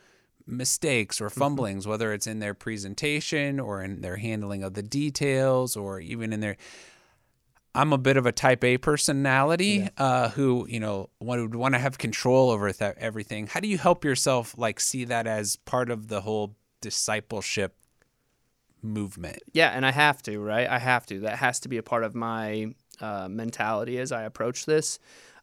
mistakes 0.52 1.20
or 1.20 1.30
mm-hmm. 1.30 1.40
fumblings, 1.40 1.84
mm-hmm. 1.84 1.92
whether 1.92 2.14
it's 2.14 2.28
in 2.28 2.40
their 2.40 2.54
presentation 2.54 3.60
or 3.60 3.82
in 3.82 4.02
their 4.02 4.18
handling 4.18 4.64
of 4.64 4.74
the 4.74 4.84
details 4.84 5.76
or 5.76 6.00
even 6.00 6.34
in 6.34 6.40
their. 6.40 6.58
I'm 7.74 7.94
a 7.94 7.98
bit 7.98 8.18
of 8.18 8.26
a 8.26 8.34
type 8.34 8.66
A 8.66 8.78
personality 8.78 9.66
yeah. 9.84 9.90
uh, 9.98 10.30
who, 10.30 10.68
you 10.68 10.82
know, 10.82 11.10
would 11.22 11.56
want 11.56 11.74
to 11.74 11.80
have 11.80 11.98
control 11.98 12.50
over 12.50 12.70
th- 12.72 12.96
everything. 12.98 13.48
How 13.48 13.62
do 13.62 13.70
you 13.70 13.78
help 13.78 14.04
yourself, 14.04 14.54
like, 14.58 14.82
see 14.82 15.06
that 15.06 15.26
as 15.26 15.56
part 15.56 15.90
of 15.90 16.10
the 16.10 16.20
whole 16.20 16.58
discipleship 16.82 17.76
movement. 18.84 19.40
Yeah, 19.54 19.70
and 19.70 19.86
I 19.86 19.92
have 19.92 20.22
to, 20.24 20.40
right? 20.40 20.68
I 20.68 20.80
have 20.80 21.06
to. 21.08 21.20
That 21.22 21.38
has 21.38 21.60
to 21.62 21.70
be 21.70 21.78
a 21.78 21.84
part 21.84 22.04
of 22.04 22.16
my 22.16 22.74
uh, 23.00 23.28
mentality 23.30 23.98
as 23.98 24.12
I 24.12 24.24
approach 24.24 24.66
this. 24.66 25.00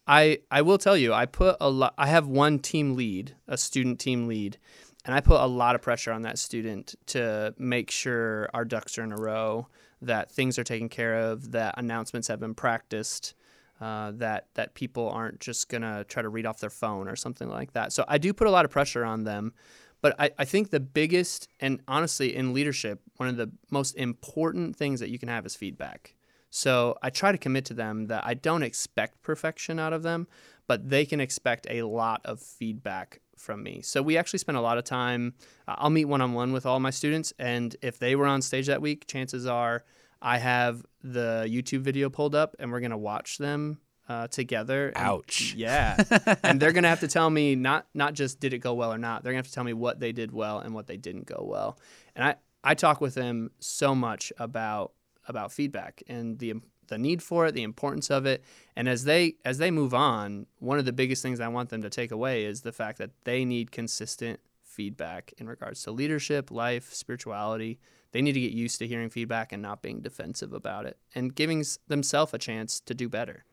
I 0.07 0.39
I 0.51 0.63
will 0.63 0.79
tell 0.79 0.97
you, 0.97 1.13
I 1.13 1.27
put 1.27 1.57
a 1.61 1.71
lot. 1.71 1.95
I 1.97 2.09
have 2.09 2.27
one 2.27 2.59
team 2.59 2.95
lead, 2.95 3.35
a 3.47 3.57
student 3.57 4.01
team 4.01 4.27
lead, 4.27 4.59
and 5.05 5.15
I 5.15 5.21
put 5.21 5.41
a 5.41 5.47
lot 5.47 5.75
of 5.75 5.83
pressure 5.83 6.13
on 6.13 6.23
that 6.23 6.39
student 6.39 6.95
to 7.07 7.55
make 7.59 7.91
sure 7.91 8.51
our 8.53 8.65
ducks 8.65 8.99
are 8.99 9.05
in 9.05 9.13
a 9.13 9.17
row, 9.17 9.69
that 10.03 10.31
things 10.31 10.59
are 10.59 10.65
taken 10.65 10.89
care 10.89 11.15
of, 11.15 11.53
that 11.53 11.75
announcements 11.79 12.29
have 12.29 12.41
been 12.41 12.55
practiced, 12.55 13.35
uh, 13.81 14.13
that 14.17 14.49
that 14.55 14.75
people 14.75 15.09
aren't 15.09 15.41
just 15.41 15.69
gonna 15.69 16.05
try 16.05 16.23
to 16.23 16.29
read 16.29 16.47
off 16.47 16.61
their 16.61 16.71
phone 16.71 17.09
or 17.09 17.17
something 17.17 17.49
like 17.49 17.73
that. 17.73 17.93
So 17.93 18.05
I 18.09 18.19
do 18.19 18.33
put 18.33 18.47
a 18.47 18.51
lot 18.51 18.65
of 18.65 18.71
pressure 18.71 19.05
on 19.05 19.25
them. 19.25 19.53
But 20.01 20.15
I, 20.19 20.31
I 20.39 20.45
think 20.45 20.71
the 20.71 20.81
biggest, 20.81 21.49
and 21.59 21.81
honestly, 21.89 22.35
in 22.35 22.53
leadership, 22.55 23.01
one 23.17 23.29
of 23.29 23.37
the 23.37 23.51
most 23.71 23.97
important 23.97 24.77
things 24.77 25.01
that 25.01 25.11
you 25.11 25.19
can 25.19 25.29
have 25.29 25.45
is 25.45 25.57
feedback. 25.57 26.15
So 26.51 26.97
I 27.03 27.11
try 27.11 27.33
to 27.33 27.39
commit 27.39 27.65
to 27.67 27.75
them 27.75 28.07
that 28.07 28.25
I 28.25 28.35
don't 28.35 28.63
expect 28.63 29.23
perfection 29.23 29.79
out 29.79 29.93
of 29.93 30.03
them, 30.03 30.29
but 30.67 30.89
they 30.89 31.05
can 31.05 31.21
expect 31.21 31.67
a 31.69 31.83
lot 31.83 32.21
of 32.25 32.41
feedback 32.41 33.21
from 33.39 33.63
me. 33.63 33.81
So 33.83 34.03
we 34.03 34.17
actually 34.17 34.41
spend 34.41 34.59
a 34.59 34.61
lot 34.61 34.79
of 34.79 34.85
time. 34.85 35.35
I'll 35.67 35.91
meet 35.91 36.07
one 36.07 36.21
on 36.21 36.33
one 36.33 36.53
with 36.53 36.67
all 36.67 36.81
my 36.81 36.91
students, 36.91 37.33
and 37.39 37.75
if 37.83 37.99
they 37.99 38.17
were 38.17 38.27
on 38.27 38.43
stage 38.43 38.67
that 38.67 38.83
week, 38.83 39.07
chances 39.07 39.47
are 39.47 39.85
I 40.21 40.39
have 40.39 40.85
the 41.03 41.47
YouTube 41.49 41.81
video 41.81 42.11
pulled 42.11 42.35
up, 42.35 42.57
and 42.59 42.73
we're 42.73 42.81
gonna 42.81 42.99
watch 42.99 43.39
them 43.39 43.79
uh, 44.09 44.27
together. 44.29 44.89
And, 44.89 44.97
Ouch. 44.97 45.55
Yeah, 45.57 46.03
and 46.43 46.61
they're 46.61 46.73
gonna 46.73 46.89
have 46.89 47.01
to 47.01 47.09
tell 47.09 47.31
me 47.31 47.55
not 47.55 47.87
not 47.95 48.15
just 48.15 48.41
did 48.41 48.53
it 48.53 48.59
go 48.59 48.75
well 48.75 48.93
or 48.93 48.99
not. 48.99 49.23
They're 49.23 49.33
gonna 49.33 49.39
have 49.39 49.49
to 49.49 49.53
tell 49.53 49.65
me 49.65 49.75
what 49.75 50.01
they 50.01 50.13
did 50.13 50.33
well 50.33 50.59
and 50.59 50.75
what 50.75 50.87
they 50.87 50.97
didn't 50.97 51.27
go 51.27 51.45
well. 51.49 51.79
And 52.17 52.25
I 52.25 52.35
I 52.65 52.75
talk 52.75 53.01
with 53.01 53.15
them 53.15 53.51
so 53.61 53.95
much 53.95 54.33
about 54.39 54.93
about 55.27 55.53
feedback 55.53 56.03
and 56.09 56.39
the 56.39 56.55
the 56.89 56.99
need 56.99 57.23
for 57.23 57.47
it, 57.47 57.53
the 57.53 57.63
importance 57.63 58.11
of 58.11 58.27
it, 58.27 58.45
and 58.77 58.89
as 58.89 59.05
they 59.05 59.37
as 59.45 59.59
they 59.59 59.71
move 59.71 59.95
on, 59.95 60.47
one 60.59 60.79
of 60.79 60.85
the 60.85 60.93
biggest 60.93 61.23
things 61.23 61.41
I 61.41 61.49
want 61.49 61.71
them 61.71 61.83
to 61.83 61.91
take 61.91 62.11
away 62.11 62.45
is 62.45 62.63
the 62.63 62.73
fact 62.73 62.99
that 62.99 63.11
they 63.25 63.45
need 63.45 63.71
consistent 63.71 64.41
feedback 64.63 65.35
in 65.39 65.49
regards 65.49 65.83
to 65.83 65.91
leadership, 65.91 66.51
life, 66.51 66.93
spirituality. 66.93 67.81
They 68.13 68.23
need 68.23 68.33
to 68.33 68.41
get 68.41 68.53
used 68.53 68.79
to 68.79 68.87
hearing 68.87 69.11
feedback 69.11 69.53
and 69.53 69.61
not 69.61 69.83
being 69.83 70.01
defensive 70.01 70.53
about 70.53 70.87
it 70.87 70.97
and 71.15 71.35
giving 71.35 71.65
themselves 71.89 72.33
a 72.33 72.39
chance 72.39 72.81
to 72.81 72.95
do 72.95 73.09
better. 73.09 73.45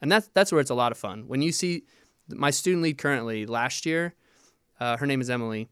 And 0.00 0.10
that's 0.10 0.30
that's 0.32 0.52
where 0.52 0.60
it's 0.60 0.70
a 0.70 0.74
lot 0.74 0.92
of 0.92 0.98
fun. 0.98 1.24
When 1.26 1.42
you 1.42 1.52
see 1.52 1.84
my 2.28 2.50
student 2.50 2.82
lead 2.82 2.98
currently 2.98 3.46
last 3.46 3.84
year, 3.84 4.14
uh, 4.78 4.96
her 4.96 5.06
name 5.06 5.20
is 5.20 5.28
Emily. 5.28 5.68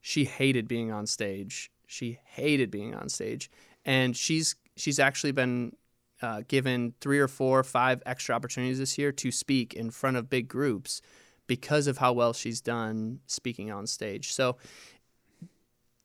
She 0.00 0.24
hated 0.24 0.68
being 0.68 0.90
on 0.92 1.06
stage. 1.06 1.70
She 1.86 2.18
hated 2.24 2.70
being 2.70 2.94
on 2.94 3.08
stage, 3.08 3.50
and 3.84 4.16
she's 4.16 4.56
she's 4.76 4.98
actually 4.98 5.32
been 5.32 5.76
uh, 6.22 6.42
given 6.48 6.94
three 7.00 7.18
or 7.18 7.28
four, 7.28 7.62
five 7.62 8.02
extra 8.06 8.34
opportunities 8.34 8.78
this 8.78 8.96
year 8.96 9.12
to 9.12 9.30
speak 9.30 9.74
in 9.74 9.90
front 9.90 10.16
of 10.16 10.30
big 10.30 10.48
groups 10.48 11.02
because 11.46 11.86
of 11.86 11.98
how 11.98 12.12
well 12.12 12.32
she's 12.32 12.60
done 12.60 13.18
speaking 13.26 13.70
on 13.70 13.86
stage. 13.86 14.32
So 14.32 14.56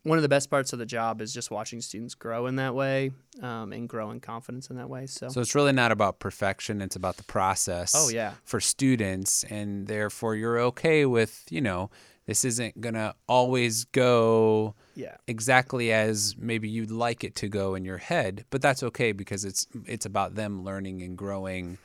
one 0.03 0.17
of 0.17 0.21
the 0.21 0.29
best 0.29 0.49
parts 0.49 0.73
of 0.73 0.79
the 0.79 0.85
job 0.85 1.21
is 1.21 1.33
just 1.33 1.51
watching 1.51 1.81
students 1.81 2.15
grow 2.15 2.47
in 2.47 2.55
that 2.55 2.73
way 2.73 3.11
um, 3.41 3.73
and 3.73 3.87
grow 3.87 4.09
in 4.11 4.19
confidence 4.19 4.69
in 4.69 4.77
that 4.77 4.89
way. 4.89 5.05
So, 5.05 5.27
so 5.29 5.41
it's 5.41 5.53
really 5.53 5.73
not 5.73 5.91
about 5.91 6.19
perfection; 6.19 6.81
it's 6.81 6.95
about 6.95 7.17
the 7.17 7.23
process. 7.23 7.93
Oh 7.95 8.09
yeah. 8.09 8.33
For 8.43 8.59
students, 8.59 9.43
and 9.43 9.87
therefore 9.87 10.35
you're 10.35 10.59
okay 10.59 11.05
with 11.05 11.45
you 11.49 11.61
know 11.61 11.89
this 12.27 12.45
isn't 12.45 12.79
gonna 12.79 13.15
always 13.27 13.85
go 13.85 14.75
yeah. 14.95 15.15
exactly 15.27 15.91
as 15.91 16.35
maybe 16.37 16.69
you'd 16.69 16.91
like 16.91 17.23
it 17.23 17.35
to 17.35 17.47
go 17.47 17.73
in 17.73 17.83
your 17.83 17.97
head, 17.97 18.45
but 18.49 18.61
that's 18.61 18.83
okay 18.83 19.11
because 19.13 19.43
it's 19.45 19.65
it's 19.85 20.05
about 20.05 20.35
them 20.35 20.63
learning 20.63 21.01
and 21.01 21.17
growing. 21.17 21.77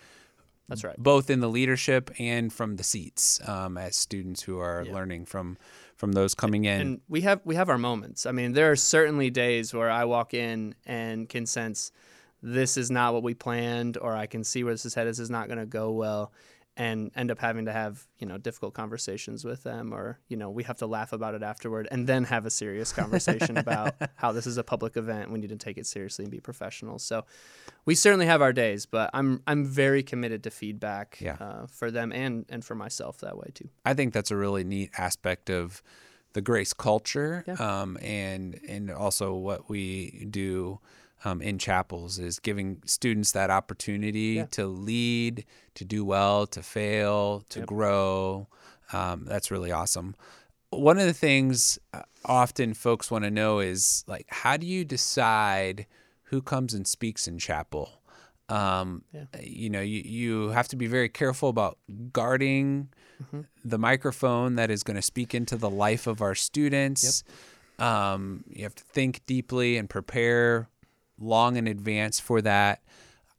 That's 0.69 0.85
right. 0.85 0.97
Both 0.99 1.29
in 1.31 1.41
the 1.41 1.49
leadership 1.49 2.11
and 2.19 2.53
from 2.53 2.77
the 2.77 2.83
seats 2.85 3.41
um, 3.49 3.77
as 3.77 3.97
students 3.97 4.43
who 4.43 4.59
are 4.59 4.85
Yeah. 4.87 4.93
learning 4.95 5.27
from 5.27 5.57
from 5.97 6.13
those 6.13 6.35
coming 6.35 6.65
in. 6.65 6.81
and 6.81 7.01
we 7.09 7.21
have 7.21 7.41
we 7.45 7.55
have 7.55 7.69
our 7.69 7.79
moments. 7.79 8.27
I 8.27 8.33
mean, 8.33 8.53
there 8.53 8.71
are 8.73 8.77
certainly 8.77 9.31
days 9.31 9.73
where 9.73 9.91
I 9.91 10.05
walk 10.05 10.35
in 10.35 10.75
and 10.85 11.29
can 11.29 11.47
sense 11.47 11.93
this 12.43 12.77
is 12.77 12.91
not 12.91 13.15
what 13.15 13.23
we 13.23 13.35
planned, 13.35 13.97
or 13.97 14.17
I 14.17 14.27
can 14.27 14.43
see 14.43 14.65
where 14.65 14.75
this 14.75 14.85
is 14.85 14.95
headed. 14.95 15.13
This 15.13 15.21
is 15.21 15.31
not 15.31 15.47
going 15.47 15.61
to 15.61 15.67
go 15.67 15.93
well, 15.93 16.33
and 16.77 17.11
end 17.15 17.31
up 17.31 17.39
having 17.39 17.67
to 17.67 17.73
have 17.73 18.07
you 18.19 18.27
know 18.27 18.39
difficult 18.39 18.73
conversations 18.75 19.45
with 19.45 19.63
them, 19.63 19.93
or 19.93 20.19
you 20.29 20.37
know 20.37 20.49
we 20.51 20.63
have 20.65 20.79
to 20.79 20.87
laugh 20.87 21.13
about 21.13 21.35
it 21.35 21.43
afterward, 21.43 21.87
and 21.91 22.07
then 22.07 22.25
have 22.25 22.47
a 22.47 22.51
serious 22.51 22.93
conversation 22.93 23.57
about 23.59 23.95
how 24.17 24.33
this 24.33 24.47
is 24.47 24.57
a 24.57 24.65
public 24.65 24.97
event. 24.97 25.31
We 25.31 25.39
need 25.39 25.51
to 25.51 25.57
take 25.57 25.77
it 25.79 25.87
seriously 25.87 26.25
and 26.25 26.33
be 26.33 26.41
professional. 26.41 26.99
So 26.99 27.25
we 27.85 27.95
certainly 27.95 28.27
have 28.27 28.41
our 28.43 28.53
days, 28.53 28.87
but 28.87 29.11
I'm 29.13 29.43
I'm 29.47 29.65
very 29.67 30.03
committed 30.03 30.43
to 30.45 30.51
feedback 30.51 31.19
Yeah. 31.21 31.37
uh, 31.41 31.67
for 31.67 31.91
them 31.91 32.13
and 32.13 32.47
and 32.49 32.65
for 32.65 32.75
myself 32.75 33.19
that 33.19 33.37
way 33.37 33.51
too. 33.55 33.69
I 33.85 33.95
think 33.95 34.15
that's 34.15 34.31
a 34.31 34.37
really 34.37 34.65
neat 34.65 34.91
aspect 34.97 35.51
of 35.51 35.83
the 36.33 36.41
grace 36.41 36.73
culture, 36.73 37.45
Yeah. 37.47 37.55
um, 37.55 37.99
and 38.01 38.59
and 38.67 38.91
also 38.91 39.35
what 39.35 39.69
we 39.69 40.27
do 40.31 40.81
um, 41.25 41.41
in 41.43 41.59
chapels 41.59 42.19
is 42.19 42.39
giving 42.41 42.83
students 42.85 43.33
that 43.33 43.51
opportunity 43.51 44.35
Yeah. 44.37 44.47
to 44.53 44.67
lead, 44.67 45.45
to 45.75 45.85
do 45.85 46.05
well, 46.05 46.47
to 46.49 46.63
fail, 46.63 47.45
to 47.51 47.61
Yep. 47.61 47.69
grow. 47.69 48.49
Um, 48.93 49.25
that's 49.27 49.51
really 49.51 49.71
awesome. 49.73 50.15
One 50.71 50.99
of 50.99 51.07
the 51.07 51.13
things 51.13 51.79
uh, 51.93 52.03
often 52.25 52.75
folks 52.75 53.11
want 53.11 53.25
to 53.25 53.31
know 53.31 53.59
is 53.61 54.05
like, 54.07 54.27
how 54.29 54.57
do 54.57 54.67
you 54.67 54.85
decide 54.85 55.87
who 56.25 56.43
comes 56.43 56.75
and 56.75 56.87
speaks 56.87 57.29
in 57.29 57.39
chapel? 57.39 58.03
Um, 58.49 59.05
Yeah. 59.13 59.25
You 59.41 59.71
know, 59.71 59.81
you, 59.81 60.01
you 60.05 60.49
have 60.49 60.69
to 60.69 60.77
be 60.77 60.87
very 60.87 61.09
careful 61.09 61.49
about 61.49 61.79
guarding 62.13 62.89
Mm-hmm. 63.23 63.43
the 63.65 63.79
microphone 63.79 64.57
that 64.57 64.69
is 64.69 64.83
going 64.83 64.97
to 64.97 65.03
speak 65.03 65.33
into 65.33 65.57
the 65.57 65.71
life 65.71 66.09
of 66.09 66.21
our 66.21 66.35
students. 66.35 67.23
Um, 67.79 68.43
you 68.49 68.65
have 68.65 68.75
to 68.75 68.83
think 68.83 69.25
deeply 69.27 69.77
and 69.77 69.89
prepare 69.89 70.69
long 71.19 71.57
in 71.57 71.67
advance 71.67 72.21
for 72.21 72.41
that. 72.43 72.83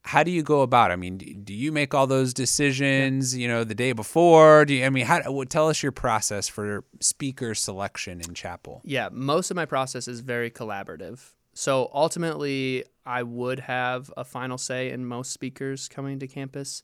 How 0.06 0.24
do 0.24 0.32
you 0.32 0.44
go 0.44 0.62
about? 0.62 0.92
it? 0.92 0.94
I 0.94 0.98
mean, 0.98 1.18
do- 1.18 1.53
you 1.53 1.72
make 1.72 1.94
all 1.94 2.08
those 2.08 2.34
decisions? 2.34 3.36
You 3.38 3.48
know, 3.48 3.63
the 3.63 3.75
day 3.75 3.94
before. 3.94 4.65
Do 4.65 4.74
you? 4.74 4.86
I 4.86 4.89
mean, 4.89 5.06
how? 5.06 5.22
Tell 5.46 5.70
us 5.70 5.82
your 5.82 5.94
process 5.94 6.48
for 6.50 6.84
speaker 7.00 7.56
selection 7.56 8.20
in 8.20 8.34
chapel. 8.34 8.82
Yeah, 8.84 9.10
most 9.12 9.50
of 9.50 9.56
my 9.56 9.65
process 9.65 10.08
is 10.10 10.20
very 10.20 10.51
collaborative. 10.51 11.32
So 11.53 11.89
ultimately, 11.94 12.84
I 13.06 13.24
would 13.24 13.60
have 13.62 14.12
a 14.18 14.24
final 14.24 14.58
say 14.58 14.89
in 14.89 15.06
most 15.06 15.32
speakers 15.32 15.88
coming 15.88 16.20
to 16.20 16.27
campus. 16.27 16.84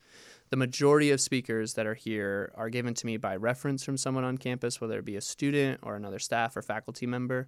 The 0.49 0.57
majority 0.57 1.11
of 1.11 1.21
speakers 1.21 1.73
that 1.73 1.85
are 1.85 1.93
here 1.95 2.51
are 2.55 2.69
given 2.69 2.93
to 2.95 3.05
me 3.05 3.17
by 3.17 3.35
reference 3.35 3.83
from 3.83 3.97
someone 3.97 4.23
on 4.23 4.37
campus, 4.37 4.79
whether 4.79 4.97
it 4.99 5.05
be 5.05 5.15
a 5.15 5.21
student 5.21 5.79
or 5.83 5.95
another 5.95 6.19
staff 6.19 6.55
or 6.55 6.61
faculty 6.61 7.05
member. 7.05 7.47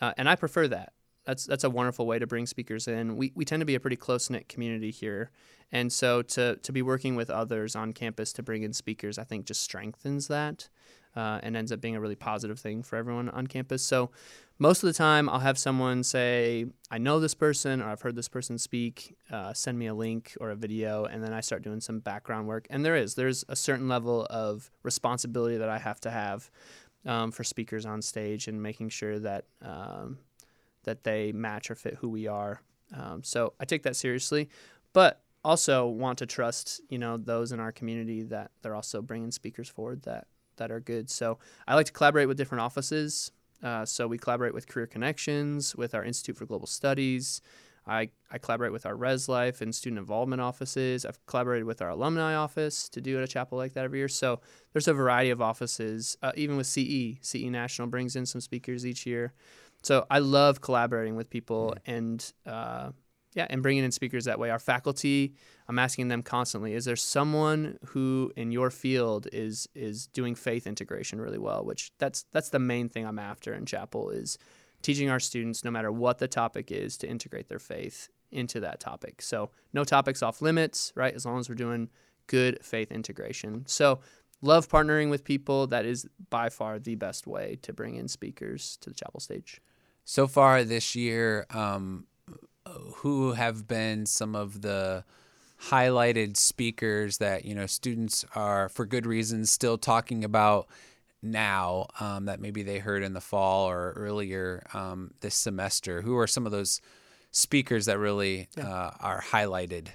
Uh, 0.00 0.12
and 0.16 0.28
I 0.28 0.36
prefer 0.36 0.68
that. 0.68 0.92
That's, 1.24 1.46
that's 1.46 1.64
a 1.64 1.70
wonderful 1.70 2.06
way 2.06 2.18
to 2.18 2.26
bring 2.26 2.46
speakers 2.46 2.86
in. 2.86 3.16
We, 3.16 3.32
we 3.34 3.44
tend 3.44 3.60
to 3.60 3.66
be 3.66 3.74
a 3.74 3.80
pretty 3.80 3.96
close 3.96 4.28
knit 4.28 4.48
community 4.48 4.90
here. 4.90 5.30
And 5.72 5.92
so 5.92 6.22
to, 6.22 6.56
to 6.56 6.72
be 6.72 6.82
working 6.82 7.16
with 7.16 7.30
others 7.30 7.74
on 7.74 7.92
campus 7.92 8.32
to 8.34 8.42
bring 8.42 8.62
in 8.62 8.72
speakers, 8.72 9.18
I 9.18 9.24
think 9.24 9.46
just 9.46 9.62
strengthens 9.62 10.28
that 10.28 10.68
uh, 11.16 11.40
and 11.42 11.56
ends 11.56 11.72
up 11.72 11.80
being 11.80 11.96
a 11.96 12.00
really 12.00 12.16
positive 12.16 12.58
thing 12.58 12.82
for 12.82 12.96
everyone 12.96 13.28
on 13.28 13.46
campus. 13.46 13.82
So 13.82 14.10
most 14.58 14.82
of 14.82 14.86
the 14.86 14.92
time, 14.92 15.28
I'll 15.28 15.40
have 15.40 15.58
someone 15.58 16.02
say, 16.02 16.66
I 16.90 16.98
know 16.98 17.18
this 17.18 17.34
person 17.34 17.80
or 17.80 17.88
I've 17.88 18.02
heard 18.02 18.16
this 18.16 18.28
person 18.28 18.58
speak, 18.58 19.16
uh, 19.30 19.52
send 19.52 19.78
me 19.78 19.86
a 19.86 19.94
link 19.94 20.36
or 20.40 20.50
a 20.50 20.56
video, 20.56 21.04
and 21.04 21.22
then 21.22 21.32
I 21.32 21.40
start 21.40 21.62
doing 21.62 21.80
some 21.80 21.98
background 22.00 22.46
work. 22.46 22.66
And 22.70 22.84
there 22.84 22.96
is, 22.96 23.14
there's 23.14 23.44
a 23.48 23.56
certain 23.56 23.88
level 23.88 24.26
of 24.30 24.70
responsibility 24.82 25.56
that 25.56 25.68
I 25.68 25.78
have 25.78 26.00
to 26.00 26.10
have 26.10 26.50
um, 27.06 27.32
for 27.32 27.42
speakers 27.42 27.86
on 27.86 28.02
stage 28.02 28.46
and 28.48 28.62
making 28.62 28.90
sure 28.90 29.18
that. 29.18 29.46
Um, 29.62 30.18
that 30.84 31.04
they 31.04 31.32
match 31.32 31.70
or 31.70 31.74
fit 31.74 31.96
who 32.00 32.08
we 32.08 32.26
are. 32.26 32.62
Um, 32.96 33.22
so 33.22 33.54
I 33.60 33.64
take 33.64 33.82
that 33.82 33.96
seriously, 33.96 34.48
but 34.92 35.20
also 35.44 35.86
want 35.86 36.18
to 36.18 36.26
trust 36.26 36.80
you 36.88 36.98
know 36.98 37.18
those 37.18 37.52
in 37.52 37.60
our 37.60 37.72
community 37.72 38.22
that 38.22 38.50
they're 38.62 38.74
also 38.74 39.02
bringing 39.02 39.30
speakers 39.30 39.68
forward 39.68 40.02
that 40.02 40.26
that 40.56 40.70
are 40.70 40.80
good. 40.80 41.10
So 41.10 41.38
I 41.66 41.74
like 41.74 41.86
to 41.86 41.92
collaborate 41.92 42.28
with 42.28 42.36
different 42.36 42.62
offices. 42.62 43.32
Uh, 43.62 43.84
so 43.84 44.06
we 44.06 44.18
collaborate 44.18 44.54
with 44.54 44.68
Career 44.68 44.86
Connections, 44.86 45.74
with 45.74 45.94
our 45.94 46.04
Institute 46.04 46.36
for 46.36 46.46
Global 46.46 46.66
Studies. 46.66 47.40
I, 47.86 48.10
I 48.30 48.38
collaborate 48.38 48.72
with 48.72 48.86
our 48.86 48.96
Res 48.96 49.28
Life 49.28 49.60
and 49.60 49.74
student 49.74 49.98
involvement 49.98 50.40
offices. 50.40 51.04
I've 51.04 51.24
collaborated 51.26 51.66
with 51.66 51.82
our 51.82 51.90
alumni 51.90 52.34
office 52.34 52.88
to 52.90 53.00
do 53.00 53.18
at 53.18 53.24
a 53.24 53.26
chapel 53.26 53.58
like 53.58 53.74
that 53.74 53.84
every 53.84 53.98
year. 53.98 54.08
So 54.08 54.40
there's 54.72 54.88
a 54.88 54.94
variety 54.94 55.30
of 55.30 55.42
offices, 55.42 56.16
uh, 56.22 56.32
even 56.34 56.56
with 56.56 56.66
CE. 56.66 57.18
CE 57.20 57.44
National 57.44 57.88
brings 57.88 58.16
in 58.16 58.26
some 58.26 58.40
speakers 58.40 58.86
each 58.86 59.04
year. 59.04 59.34
So 59.84 60.06
I 60.10 60.18
love 60.18 60.60
collaborating 60.60 61.14
with 61.16 61.30
people 61.30 61.74
and 61.86 62.32
uh, 62.46 62.90
yeah, 63.34 63.46
and 63.50 63.62
bringing 63.62 63.84
in 63.84 63.90
speakers 63.90 64.24
that 64.26 64.38
way. 64.38 64.50
Our 64.50 64.58
faculty, 64.58 65.34
I'm 65.68 65.78
asking 65.78 66.08
them 66.08 66.22
constantly: 66.22 66.72
Is 66.74 66.84
there 66.84 66.96
someone 66.96 67.78
who 67.86 68.32
in 68.36 68.52
your 68.52 68.70
field 68.70 69.26
is 69.32 69.68
is 69.74 70.06
doing 70.06 70.34
faith 70.34 70.66
integration 70.66 71.20
really 71.20 71.38
well? 71.38 71.64
Which 71.64 71.90
that's 71.98 72.24
that's 72.32 72.50
the 72.50 72.58
main 72.58 72.88
thing 72.88 73.06
I'm 73.06 73.18
after 73.18 73.52
in 73.52 73.66
chapel 73.66 74.10
is 74.10 74.38
teaching 74.82 75.10
our 75.10 75.20
students, 75.20 75.64
no 75.64 75.70
matter 75.70 75.90
what 75.90 76.18
the 76.18 76.28
topic 76.28 76.70
is, 76.70 76.96
to 76.98 77.08
integrate 77.08 77.48
their 77.48 77.58
faith 77.58 78.08
into 78.30 78.60
that 78.60 78.80
topic. 78.80 79.22
So 79.22 79.50
no 79.72 79.82
topics 79.84 80.22
off 80.22 80.40
limits, 80.40 80.92
right? 80.94 81.14
As 81.14 81.26
long 81.26 81.38
as 81.38 81.48
we're 81.48 81.54
doing 81.54 81.88
good 82.26 82.58
faith 82.62 82.92
integration. 82.92 83.64
So 83.66 84.00
love 84.42 84.68
partnering 84.68 85.10
with 85.10 85.24
people. 85.24 85.66
That 85.66 85.86
is 85.86 86.06
by 86.30 86.50
far 86.50 86.78
the 86.78 86.94
best 86.94 87.26
way 87.26 87.58
to 87.62 87.72
bring 87.72 87.96
in 87.96 88.08
speakers 88.08 88.76
to 88.82 88.90
the 88.90 88.94
chapel 88.94 89.20
stage. 89.20 89.60
So 90.04 90.26
far 90.26 90.64
this 90.64 90.94
year, 90.94 91.46
um, 91.50 92.06
who 92.96 93.32
have 93.32 93.66
been 93.66 94.06
some 94.06 94.34
of 94.34 94.62
the 94.62 95.04
highlighted 95.68 96.36
speakers 96.36 97.18
that 97.18 97.44
you 97.44 97.54
know 97.54 97.66
students 97.66 98.24
are 98.34 98.68
for 98.68 98.84
good 98.84 99.06
reasons 99.06 99.50
still 99.50 99.78
talking 99.78 100.24
about 100.24 100.66
now 101.22 101.86
um, 102.00 102.26
that 102.26 102.38
maybe 102.38 102.62
they 102.62 102.78
heard 102.78 103.02
in 103.02 103.14
the 103.14 103.20
fall 103.20 103.68
or 103.68 103.92
earlier 103.92 104.66
um, 104.74 105.12
this 105.20 105.34
semester? 105.34 106.02
Who 106.02 106.18
are 106.18 106.26
some 106.26 106.44
of 106.44 106.52
those 106.52 106.80
speakers 107.30 107.86
that 107.86 107.98
really 107.98 108.48
yeah. 108.56 108.68
uh, 108.68 108.90
are 109.00 109.22
highlighted? 109.22 109.88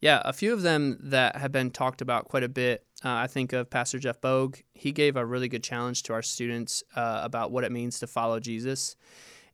Yeah 0.00 0.22
a 0.24 0.32
few 0.32 0.52
of 0.52 0.62
them 0.62 0.98
that 1.02 1.36
have 1.36 1.52
been 1.52 1.70
talked 1.70 2.00
about 2.00 2.26
quite 2.26 2.42
a 2.42 2.48
bit 2.48 2.84
uh, 3.04 3.10
i 3.10 3.26
think 3.26 3.52
of 3.52 3.70
pastor 3.70 3.98
jeff 3.98 4.20
bogue. 4.20 4.58
He 4.74 4.92
gave 4.92 5.16
a 5.16 5.26
really 5.26 5.48
good 5.48 5.64
challenge 5.64 6.04
to 6.04 6.12
our 6.12 6.22
students 6.22 6.82
uh, 6.94 7.20
about 7.22 7.50
what 7.50 7.64
it 7.64 7.72
means 7.72 7.98
to 8.00 8.06
follow 8.06 8.38
jesus 8.40 8.96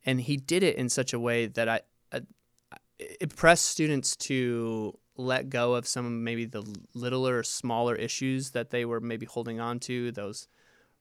and 0.04 0.20
he 0.20 0.36
did 0.36 0.62
it 0.62 0.76
in 0.76 0.88
such 0.88 1.12
a 1.12 1.18
way 1.18 1.46
that 1.46 1.68
i 1.68 1.80
it 2.98 3.34
pressed 3.36 3.66
students 3.66 4.16
to 4.16 4.98
let 5.16 5.50
go 5.50 5.74
of 5.74 5.86
some 5.86 6.06
of 6.06 6.12
maybe 6.12 6.44
the 6.44 6.64
littler, 6.94 7.42
smaller 7.42 7.94
issues 7.94 8.50
that 8.50 8.70
they 8.70 8.84
were 8.84 9.00
maybe 9.00 9.26
holding 9.26 9.60
on 9.60 9.78
to, 9.80 10.12
those 10.12 10.48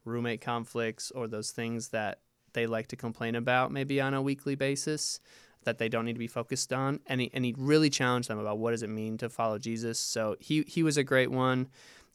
roommate 0.06 0.42
conflicts 0.42 1.12
or 1.12 1.28
those 1.28 1.52
things 1.52 1.90
that 1.90 2.20
they 2.54 2.66
like 2.66 2.88
to 2.88 2.96
complain 2.96 3.36
about 3.36 3.72
maybe 3.72 4.00
on 4.02 4.14
a 4.14 4.22
weekly 4.22 4.56
basis 4.56 5.20
that 5.66 5.78
they 5.78 5.90
don't 5.90 6.06
need 6.06 6.14
to 6.14 6.20
be 6.20 6.28
focused 6.28 6.72
on. 6.72 7.00
And 7.08 7.22
he, 7.22 7.32
and 7.34 7.44
he 7.44 7.54
really 7.58 7.90
challenged 7.90 8.30
them 8.30 8.40
about 8.40 8.58
what 8.58 8.72
does 8.72 8.84
it 8.84 8.90
mean 8.90 9.18
to 9.18 9.30
follow 9.30 9.60
Jesus. 9.60 10.00
So 10.00 10.36
he, 10.40 10.64
he 10.68 10.82
was 10.82 10.98
a 10.98 11.04
great 11.04 11.30
one. 11.30 11.68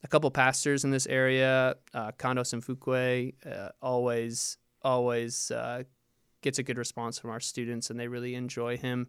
A 0.04 0.08
couple 0.08 0.30
pastors 0.32 0.84
in 0.84 0.90
this 0.90 1.06
area, 1.06 1.76
uh, 1.94 2.10
and 2.20 2.36
Fuquay, 2.64 3.34
uh, 3.46 3.68
always, 3.80 4.58
always 4.82 5.52
uh, 5.52 5.84
gets 6.42 6.58
a 6.58 6.62
good 6.62 6.78
response 6.78 7.18
from 7.18 7.30
our 7.30 7.40
students 7.40 7.90
and 7.90 7.98
they 7.98 8.08
really 8.08 8.34
enjoy 8.34 8.76
him. 8.76 9.08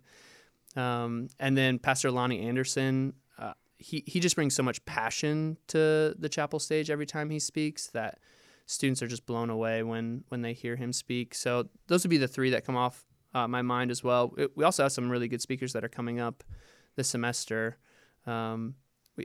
Um, 0.76 1.28
and 1.40 1.58
then 1.58 1.80
Pastor 1.80 2.10
Lonnie 2.10 2.42
Anderson, 2.42 3.14
uh, 3.38 3.54
he, 3.78 4.04
he 4.08 4.20
just 4.20 4.36
brings 4.36 4.56
so 4.56 4.64
much 4.64 4.84
passion 4.86 5.58
to 5.68 6.16
the 6.18 6.30
chapel 6.30 6.60
stage 6.60 6.90
every 6.90 7.06
time 7.06 7.30
he 7.30 7.40
speaks 7.40 7.88
that 7.88 8.20
students 8.66 9.02
are 9.04 9.08
just 9.08 9.26
blown 9.26 9.50
away 9.50 9.84
when, 9.84 10.24
when 10.30 10.42
they 10.42 10.54
hear 10.54 10.76
him 10.76 10.94
speak. 10.94 11.36
So 11.36 11.68
those 11.88 12.04
would 12.04 12.10
be 12.10 12.18
the 12.18 12.28
three 12.28 12.50
that 12.52 12.66
come 12.66 12.78
off 12.78 13.04
uh, 13.34 13.48
my 13.48 13.62
mind 13.62 13.92
as 13.92 14.04
well. 14.04 14.34
We 14.56 14.64
also 14.64 14.84
have 14.84 14.92
some 14.92 15.10
really 15.10 15.28
good 15.28 15.42
speakers 15.42 15.74
that 15.74 15.84
are 15.84 15.90
coming 15.90 16.20
up 16.20 16.44
this 16.96 17.10
semester. 17.10 17.78
Um, 18.26 18.76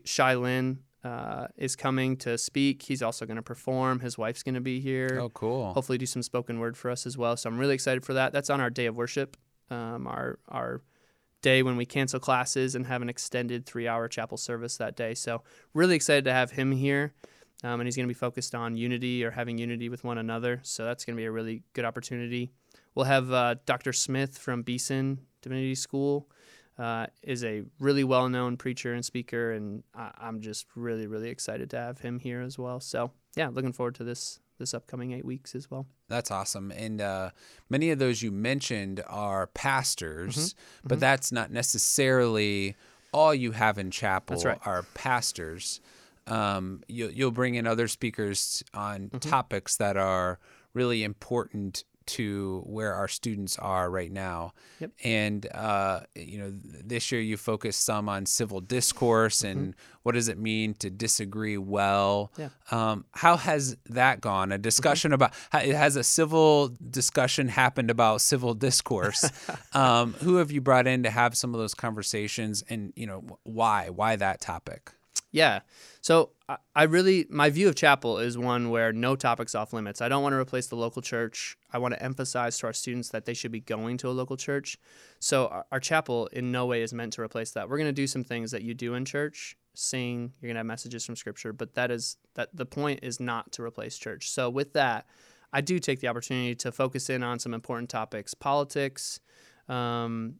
Shai 0.05 0.35
Linne 0.35 0.81
uh, 1.09 1.47
is 1.57 1.75
coming 1.75 2.17
to 2.19 2.37
speak. 2.37 2.83
He's 2.83 3.03
also 3.03 3.25
going 3.25 3.37
to 3.37 3.43
perform. 3.43 4.01
His 4.01 4.19
wife's 4.19 4.43
going 4.43 4.57
to 4.57 4.61
be 4.61 4.79
here. 4.81 5.19
Oh, 5.23 5.31
cool. 5.31 5.73
Hopefully, 5.73 5.97
do 5.97 6.07
some 6.07 6.23
spoken 6.23 6.59
word 6.59 6.77
for 6.77 6.91
us 6.91 7.07
as 7.07 7.17
well. 7.17 7.37
So 7.37 7.49
I'm 7.49 7.59
really 7.59 7.75
excited 7.75 8.05
for 8.05 8.13
that. 8.15 8.33
That's 8.33 8.51
on 8.51 8.61
our 8.61 8.71
day 8.71 8.87
of 8.87 8.97
worship. 8.97 9.37
Um, 9.71 10.07
our 10.07 10.39
our 10.49 10.83
day 11.41 11.63
when 11.63 11.77
we 11.77 11.87
cancel 11.87 12.21
classes 12.21 12.75
and 12.75 12.87
have 12.87 13.01
an 13.01 13.09
extended 13.09 13.65
three 13.65 13.89
hour 13.89 14.09
chapel 14.09 14.37
service 14.37 14.77
that 14.77 14.97
day. 14.97 15.15
So, 15.15 15.43
really 15.73 15.97
excited 15.97 16.25
to 16.25 16.33
have 16.33 16.51
him 16.51 16.73
here. 16.73 17.15
Um, 17.65 17.81
and 17.81 17.87
he's 17.87 17.97
going 17.97 18.07
to 18.07 18.15
be 18.15 18.19
focused 18.19 18.55
on 18.55 18.77
unity 18.77 19.25
or 19.25 19.31
having 19.33 19.59
unity 19.59 19.89
with 19.89 20.05
one 20.05 20.19
another. 20.19 20.61
So, 20.63 20.85
that's 20.85 21.05
going 21.05 21.17
to 21.17 21.21
be 21.21 21.27
a 21.27 21.33
really 21.33 21.63
good 21.73 21.87
opportunity. 21.87 22.51
We'll 22.95 23.07
have 23.07 23.33
uh, 23.33 23.57
Dr. 23.65 23.93
Smith 23.93 24.37
from 24.37 24.63
Beeson 24.63 25.21
Divinity 25.41 25.75
School. 25.75 26.29
Uh, 26.79 27.07
is 27.25 27.43
a 27.43 27.65
really 27.81 28.05
well 28.05 28.29
known 28.29 28.57
preacher 28.57 28.95
and 28.95 29.05
speaker, 29.05 29.53
and 29.53 29.83
I- 29.95 30.13
I'm 30.17 30.41
just 30.41 30.67
really, 30.77 31.09
really 31.09 31.29
excited 31.29 31.71
to 31.71 31.77
have 31.77 31.99
him 31.99 32.21
here 32.21 32.41
as 32.41 32.57
well. 32.57 32.79
So, 32.79 33.11
yeah, 33.35 33.49
looking 33.49 33.73
forward 33.73 33.97
to 33.97 34.05
this 34.05 34.39
this 34.59 34.75
upcoming 34.75 35.13
eight 35.13 35.25
weeks 35.25 35.55
as 35.55 35.71
well. 35.71 35.87
That's 36.09 36.31
awesome. 36.31 36.73
And 36.73 37.01
uh, 37.01 37.31
many 37.71 37.91
of 37.91 37.99
those 37.99 38.23
you 38.23 38.31
mentioned 38.31 39.03
are 39.07 39.47
pastors, 39.49 40.37
mm-hmm. 40.37 40.89
but 40.89 40.95
mm-hmm. 40.97 41.01
that's 41.01 41.33
not 41.33 41.51
necessarily 41.51 42.77
all 43.13 43.35
you 43.35 43.53
have 43.53 43.79
in 43.79 43.91
chapel 43.91 44.37
right. 44.43 44.59
are 44.65 44.85
pastors. 44.95 45.81
Um, 46.27 46.83
you, 46.89 47.11
will 47.17 47.31
bring 47.31 47.55
in 47.55 47.67
other 47.67 47.89
speakers 47.89 48.63
on 48.75 49.09
mm-hmm. 49.09 49.19
topics 49.19 49.77
that 49.77 49.97
are 49.97 50.39
really 50.75 51.03
important 51.03 51.85
to 52.09 52.63
where 52.65 52.95
our 52.95 53.09
students 53.09 53.59
are 53.59 53.91
right 53.91 54.11
now. 54.11 54.53
Yep. 54.81 54.91
And 55.05 55.47
uh, 55.53 56.01
you 56.15 56.39
know, 56.39 56.53
this 56.53 57.13
year 57.13 57.21
you 57.21 57.37
focused 57.37 57.85
some 57.85 58.09
on 58.09 58.27
civil 58.27 58.61
discourse 58.61 59.45
and 59.45 59.61
mm-hmm. 59.61 59.81
what 60.03 60.13
does 60.13 60.29
it 60.29 60.39
mean 60.39 60.75
to 60.75 60.91
disagree 60.91 61.59
well. 61.59 62.33
Yeah. 62.39 62.49
Um, 62.71 63.05
how 63.13 63.37
has 63.37 63.77
that 63.91 64.21
gone? 64.21 64.53
A 64.53 64.59
discussion 64.59 65.11
mm-hmm. 65.11 65.23
about 65.23 65.35
has 65.53 65.97
a 65.97 66.05
civil 66.05 66.75
discussion 66.91 67.49
happened 67.49 67.91
about 67.91 68.21
civil 68.23 68.55
discourse? 68.55 69.31
um, 69.75 70.15
who 70.15 70.37
have 70.37 70.51
you 70.51 70.61
brought 70.61 70.87
in 70.87 71.03
to 71.03 71.11
have 71.11 71.37
some 71.37 71.55
of 71.55 71.61
those 71.61 71.75
conversations, 71.75 72.65
and 72.69 72.93
you 72.97 73.07
know 73.07 73.39
why? 73.43 73.91
Why 73.91 74.17
that 74.17 74.41
topic? 74.41 74.93
Yeah. 75.31 75.61
So 76.09 76.31
I 76.75 76.85
really, 76.85 77.27
my 77.29 77.51
view 77.51 77.69
of 77.69 77.75
chapel 77.75 78.17
is 78.17 78.39
one 78.39 78.71
where 78.71 78.95
no 78.95 79.15
topics 79.15 79.55
off 79.55 79.75
limits. 79.75 80.01
I 80.01 80.09
don't 80.09 80.23
want 80.23 80.33
to 80.33 80.39
replace 80.39 80.67
the 80.67 80.75
local 80.75 81.03
church. 81.03 81.59
I 81.71 81.77
want 81.77 81.93
to 81.93 82.03
emphasize 82.03 82.57
to 82.61 82.67
our 82.67 82.73
students 82.73 83.11
that 83.11 83.27
they 83.27 83.35
should 83.35 83.53
be 83.53 83.61
going 83.61 83.99
to 83.99 84.09
a 84.09 84.13
local 84.13 84.39
church. 84.39 84.79
So 85.21 85.63
our, 85.71 85.81
chapel 85.81 86.27
in 86.33 86.51
no 86.51 86.65
way 86.65 86.81
is 86.81 86.95
meant 86.95 87.13
to 87.13 87.21
replace 87.21 87.51
that. 87.51 87.69
We're 87.69 87.77
going 87.77 87.91
to 87.91 87.93
do 87.93 88.07
some 88.07 88.25
things 88.25 88.53
that 88.53 88.63
you 88.63 88.73
do 88.73 88.95
in 88.95 89.05
church, 89.05 89.59
sing. 89.75 90.33
You're 90.41 90.49
going 90.49 90.55
to 90.55 90.61
have 90.61 90.67
messages 90.67 91.05
from 91.05 91.15
Scripture, 91.15 91.53
but 91.53 91.75
that 91.75 91.91
is 91.91 92.17
that 92.37 92.57
the 92.57 92.65
point 92.65 93.01
is 93.03 93.21
not 93.21 93.53
to 93.53 93.63
replace 93.63 93.99
church. 93.99 94.31
So 94.31 94.49
with 94.49 94.73
that, 94.73 95.05
I 95.53 95.61
do 95.61 95.79
take 95.79 96.01
the 96.01 96.09
opportunity 96.09 96.55
to 96.55 96.73
focus 96.73 97.11
in 97.11 97.23
on 97.23 97.39
some 97.39 97.53
important 97.53 97.91
topics, 97.91 98.33
politics, 98.33 99.21
um, 99.69 100.37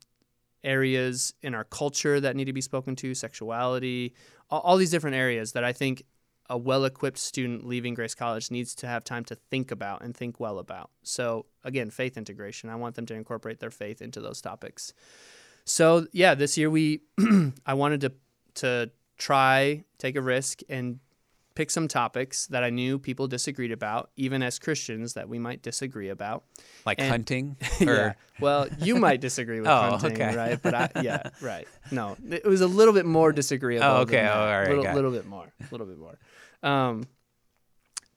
areas 0.69 1.33
in 1.43 1.55
our 1.55 1.65
culture 1.65 2.21
that 2.21 2.37
need 2.37 2.45
to 2.45 2.53
be 2.53 2.61
spoken 2.61 2.95
to, 2.97 3.15
sexuality, 3.15 4.15
all, 4.51 4.61
all 4.61 4.77
these 4.77 4.91
different 4.91 5.17
areas 5.17 5.53
that 5.53 5.65
I 5.65 5.73
think 5.73 6.05
a 6.51 6.57
well 6.57 6.85
equipped 6.85 7.19
student 7.19 7.67
leaving 7.67 7.95
Grace 7.95 8.15
College 8.15 8.51
needs 8.51 8.75
to 8.77 8.87
have 8.87 9.05
time 9.05 9.25
to 9.25 9.35
think 9.35 9.71
about 9.71 10.03
and 10.03 10.17
think 10.17 10.39
well 10.39 10.59
about. 10.59 10.91
So, 11.03 11.47
again, 11.65 11.91
faith 11.91 12.17
integration. 12.17 12.71
I 12.71 12.77
want 12.77 12.95
them 12.95 13.07
to 13.07 13.15
incorporate 13.15 13.61
their 13.61 13.71
faith 13.71 14.01
into 14.01 14.21
those 14.21 14.41
topics. 14.41 14.93
So, 15.65 16.07
yeah, 16.13 16.35
this 16.35 16.57
year 16.57 16.71
we, 16.71 17.01
I 17.67 17.75
wanted 17.75 18.01
to, 18.03 18.13
to 18.55 18.91
try, 19.19 19.85
take 19.99 20.17
a 20.17 20.23
risk, 20.23 20.61
and 20.69 21.01
pick 21.59 21.73
some 21.73 21.89
topics 21.89 22.47
that 22.47 22.63
I 22.63 22.71
knew 22.71 23.01
people 23.01 23.27
disagreed 23.27 23.73
about, 23.73 24.11
even 24.15 24.45
as 24.45 24.61
Christians 24.61 25.15
that 25.15 25.29
we 25.29 25.41
might 25.41 25.61
disagree 25.61 26.09
about. 26.09 26.45
Like 26.87 27.01
and, 27.01 27.11
hunting? 27.11 27.57
yeah. 27.81 28.13
Well, 28.39 28.69
you 28.79 28.95
might 28.95 29.21
disagree 29.21 29.59
with 29.59 29.69
oh, 29.69 29.97
hunting, 29.99 30.13
okay. 30.13 30.37
right? 30.37 30.63
But 30.63 30.75
I, 30.75 30.91
yeah, 31.03 31.31
right. 31.43 31.67
No, 31.91 32.17
it 32.31 32.45
was 32.45 32.61
a 32.61 32.69
little 32.69 32.95
bit 32.95 33.07
more 33.07 33.33
disagreeable. 33.33 33.85
Oh, 33.85 33.97
okay. 34.03 34.25
Oh, 34.25 34.39
all 34.39 34.47
right. 34.47 34.69
Little, 34.69 34.95
little 34.95 35.11
bit 35.11 35.27
more. 35.27 35.53
A 35.61 35.67
little 35.73 35.89
bit 35.89 35.99
more. 35.99 36.17
Um, 36.63 37.09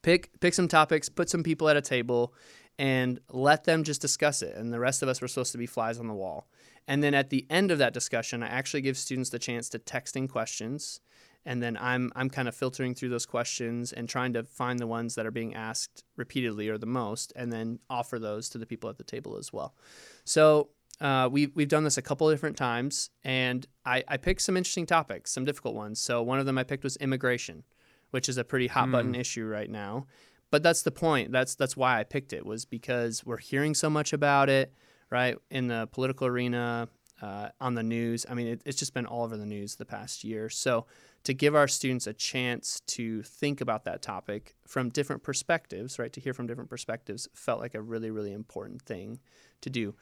pick 0.04 0.40
pick 0.40 0.54
some 0.54 0.68
topics, 0.68 1.10
put 1.10 1.28
some 1.28 1.42
people 1.42 1.68
at 1.68 1.76
a 1.76 1.82
table, 1.82 2.36
and 2.78 3.20
let 3.32 3.64
them 3.64 3.84
just 3.84 4.02
discuss 4.02 4.44
it. 4.44 4.56
And 4.56 4.72
the 4.72 4.80
rest 4.80 5.02
of 5.02 5.10
us 5.10 5.20
were 5.20 5.28
supposed 5.28 5.52
to 5.54 5.58
be 5.58 5.66
flies 5.66 5.98
on 5.98 6.06
the 6.06 6.14
wall. 6.14 6.48
And 6.88 7.04
then 7.04 7.16
at 7.16 7.32
the 7.32 7.48
end 7.50 7.72
of 7.72 7.80
that 7.80 7.92
discussion, 7.92 8.44
I 8.44 8.50
actually 8.50 8.82
give 8.82 8.98
students 8.98 9.32
the 9.32 9.40
chance 9.40 9.68
to 9.70 9.80
text 9.80 10.16
in 10.16 10.28
questions 10.28 11.00
and 11.46 11.62
then 11.62 11.78
I'm 11.80 12.12
I'm 12.16 12.30
kind 12.30 12.48
of 12.48 12.56
filtering 12.56 12.96
through 12.96 13.10
those 13.10 13.26
questions 13.26 13.92
and 13.92 14.08
trying 14.08 14.34
to 14.34 14.44
find 14.44 14.80
the 14.80 14.88
ones 14.88 15.16
that 15.16 15.26
are 15.26 15.32
being 15.32 15.56
asked 15.56 16.04
repeatedly 16.16 16.70
or 16.70 16.78
the 16.78 16.86
most, 16.86 17.34
and 17.36 17.52
then 17.52 17.80
offer 17.90 18.20
those 18.20 18.50
to 18.50 18.58
the 18.58 18.66
people 18.66 18.90
at 18.90 18.98
the 18.98 19.04
table 19.04 19.38
as 19.38 19.52
well. 19.52 19.76
So 20.24 20.70
uh, 21.00 21.28
we 21.32 21.48
we've 21.48 21.68
done 21.68 21.84
this 21.84 21.98
a 21.98 22.02
couple 22.02 22.30
of 22.30 22.34
different 22.34 22.58
times, 22.58 23.10
and 23.24 23.66
I, 23.86 24.04
I 24.08 24.18
picked 24.18 24.42
some 24.42 24.56
interesting 24.56 24.86
topics, 24.86 25.32
some 25.32 25.46
difficult 25.46 25.76
ones. 25.76 26.00
So 26.00 26.22
one 26.22 26.40
of 26.40 26.46
them 26.46 26.58
I 26.58 26.64
picked 26.64 26.84
was 26.84 26.96
immigration, 26.98 27.64
which 28.12 28.30
is 28.30 28.38
a 28.38 28.44
pretty 28.44 28.68
hot 28.68 28.88
mm. 28.88 28.92
button 28.92 29.16
issue 29.16 29.46
right 29.46 29.70
now. 29.70 30.06
But 30.52 30.64
that's 30.64 30.84
the 30.84 30.92
point. 30.92 31.32
That's 31.32 31.56
that's 31.56 31.76
why 31.76 32.00
I 32.00 32.04
picked 32.04 32.34
it 32.34 32.46
was 32.46 32.66
because 32.66 33.26
we're 33.26 33.38
hearing 33.38 33.74
so 33.74 33.90
much 33.90 34.14
about 34.14 34.50
it, 34.50 34.74
right, 35.10 35.38
in 35.50 35.68
the 35.68 35.88
political 35.92 36.28
arena, 36.28 36.88
uh, 37.22 37.50
on 37.60 37.76
the 37.76 37.84
news. 37.84 38.26
I 38.30 38.34
mean, 38.34 38.48
it, 38.48 38.62
it's 38.66 38.78
just 38.78 38.94
been 38.94 39.06
all 39.06 39.24
over 39.24 39.38
the 39.38 39.46
news 39.46 39.76
the 39.76 39.86
past 39.86 40.24
year. 40.24 40.50
So 40.50 40.86
to 41.24 41.34
give 41.34 41.56
our 41.56 41.68
students 41.68 42.08
a 42.08 42.14
chance 42.14 42.82
to 42.88 43.22
think 43.22 43.62
about 43.62 43.84
that 43.86 44.02
topic 44.02 44.56
from 44.66 44.90
different 44.90 45.24
perspectives, 45.24 46.00
right? 46.00 46.12
To 46.14 46.20
hear 46.20 46.34
from 46.34 46.48
different 46.48 46.70
perspectives 46.70 47.28
felt 47.34 47.60
like 47.60 47.76
a 47.76 47.82
really, 47.82 48.10
really 48.10 48.34
important 48.34 48.82
thing 48.82 49.20
to 49.62 49.70
do. 49.70 49.94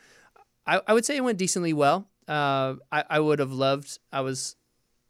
I, 0.65 0.81
I 0.87 0.93
would 0.93 1.05
say 1.05 1.17
it 1.17 1.23
went 1.23 1.37
decently 1.37 1.73
well. 1.73 2.07
uh, 2.29 2.75
I, 2.91 3.03
I 3.09 3.19
would 3.19 3.39
have 3.39 3.51
loved. 3.51 3.97
I 4.13 4.21
was 4.21 4.55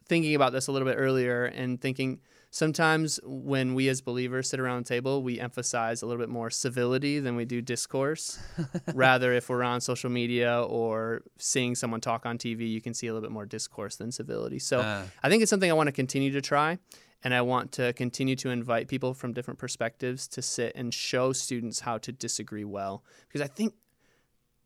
thinking 0.08 0.34
about 0.34 0.54
this 0.54 0.68
a 0.68 0.72
little 0.72 0.88
bit 0.88 0.96
earlier 0.98 1.46
and 1.46 1.80
thinking 1.80 2.22
sometimes 2.52 3.20
when 3.24 3.74
we 3.76 3.88
as 3.90 4.02
believers 4.02 4.50
sit 4.50 4.60
around 4.60 4.86
the 4.86 4.90
table, 4.90 5.24
we 5.24 5.40
emphasize 5.40 6.02
a 6.02 6.06
little 6.06 6.22
bit 6.22 6.30
more 6.30 6.50
civility 6.50 7.20
than 7.20 7.36
we 7.36 7.46
do 7.46 7.62
discourse. 7.62 8.40
Rather, 8.94 9.34
if 9.34 9.50
we're 9.50 9.64
on 9.64 9.82
social 9.82 10.10
media 10.10 10.62
or 10.64 11.22
seeing 11.38 11.76
someone 11.76 12.02
talk 12.02 12.26
on 12.26 12.38
TV, 12.38 12.70
you 12.70 12.82
can 12.82 12.94
see 12.94 13.08
a 13.08 13.14
little 13.14 13.28
bit 13.28 13.34
more 13.34 13.46
discourse 13.46 13.96
than 13.96 14.12
civility. 14.12 14.60
So 14.60 14.80
Uh. 14.80 15.04
I 15.24 15.30
think 15.30 15.42
it's 15.44 15.50
something 15.50 15.70
I 15.70 15.74
want 15.74 15.88
to 15.88 15.94
continue 15.94 16.32
to 16.32 16.42
try. 16.42 16.80
And 17.22 17.34
I 17.34 17.42
want 17.42 17.74
to 17.74 17.92
continue 17.94 18.38
to 18.38 18.50
invite 18.50 18.88
people 18.88 19.14
from 19.14 19.34
different 19.34 19.60
perspectives 19.60 20.26
to 20.30 20.42
sit 20.42 20.72
and 20.74 20.94
show 20.94 21.34
students 21.34 21.82
how 21.82 21.98
to 21.98 22.14
disagree 22.14 22.64
well. 22.64 23.04
Because 23.28 23.42
I 23.42 23.48
think 23.48 23.74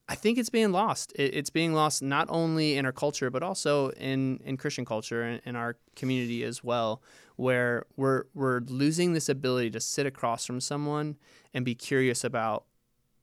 I 0.09 0.15
think 0.15 0.37
it's 0.37 0.49
being 0.49 0.71
lost. 0.71 1.13
It's 1.15 1.49
being 1.49 1.73
lost 1.73 2.01
not 2.01 2.27
only 2.29 2.77
in 2.77 2.85
our 2.85 2.91
culture, 2.91 3.29
but 3.29 3.41
also 3.41 3.89
in, 3.91 4.41
in 4.43 4.57
Christian 4.57 4.83
culture 4.83 5.23
and 5.23 5.41
in 5.45 5.55
our 5.55 5.77
community 5.95 6.43
as 6.43 6.63
well, 6.63 7.01
where 7.37 7.85
we're 7.95 8.25
we're 8.33 8.59
losing 8.67 9.13
this 9.13 9.29
ability 9.29 9.71
to 9.71 9.79
sit 9.79 10.05
across 10.05 10.45
from 10.45 10.59
someone 10.59 11.17
and 11.53 11.63
be 11.63 11.73
curious 11.73 12.23
about 12.23 12.65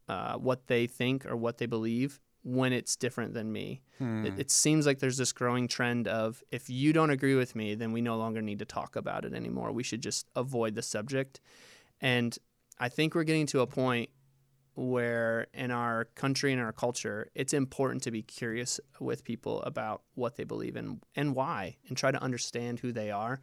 uh, 0.09 0.35
what 0.37 0.67
they 0.67 0.87
think 0.87 1.25
or 1.25 1.35
what 1.35 1.59
they 1.59 1.67
believe 1.67 2.19
when 2.43 2.73
it's 2.73 2.95
different 2.95 3.35
than 3.35 3.51
me. 3.51 3.83
It, 4.25 4.39
it 4.39 4.51
seems 4.51 4.87
like 4.87 4.97
there's 4.97 5.17
this 5.17 5.31
growing 5.31 5.67
trend 5.67 6.07
of 6.07 6.43
if 6.51 6.67
you 6.67 6.91
don't 6.93 7.11
agree 7.11 7.35
with 7.35 7.55
me, 7.55 7.75
then 7.75 7.91
we 7.91 8.01
no 8.01 8.17
longer 8.17 8.41
need 8.41 8.57
to 8.57 8.65
talk 8.65 8.95
about 8.95 9.23
it 9.25 9.33
anymore. 9.35 9.71
We 9.71 9.83
should 9.83 10.01
just 10.01 10.27
avoid 10.35 10.73
the 10.73 10.81
subject. 10.81 11.39
And 12.01 12.35
I 12.79 12.89
think 12.89 13.13
we're 13.13 13.23
getting 13.23 13.45
to 13.47 13.59
a 13.59 13.67
point 13.67 14.09
where 14.75 15.47
in 15.53 15.71
our 15.71 16.05
country 16.15 16.53
and 16.53 16.61
our 16.61 16.71
culture, 16.71 17.29
it's 17.35 17.53
important 17.53 18.03
to 18.03 18.11
be 18.11 18.21
curious 18.21 18.79
with 18.99 19.23
people 19.23 19.61
about 19.63 20.01
what 20.15 20.35
they 20.35 20.43
believe 20.43 20.75
in 20.75 21.01
and 21.15 21.35
why 21.35 21.77
and 21.87 21.97
try 21.97 22.11
to 22.11 22.21
understand 22.21 22.79
who 22.79 22.91
they 22.91 23.11
are. 23.11 23.41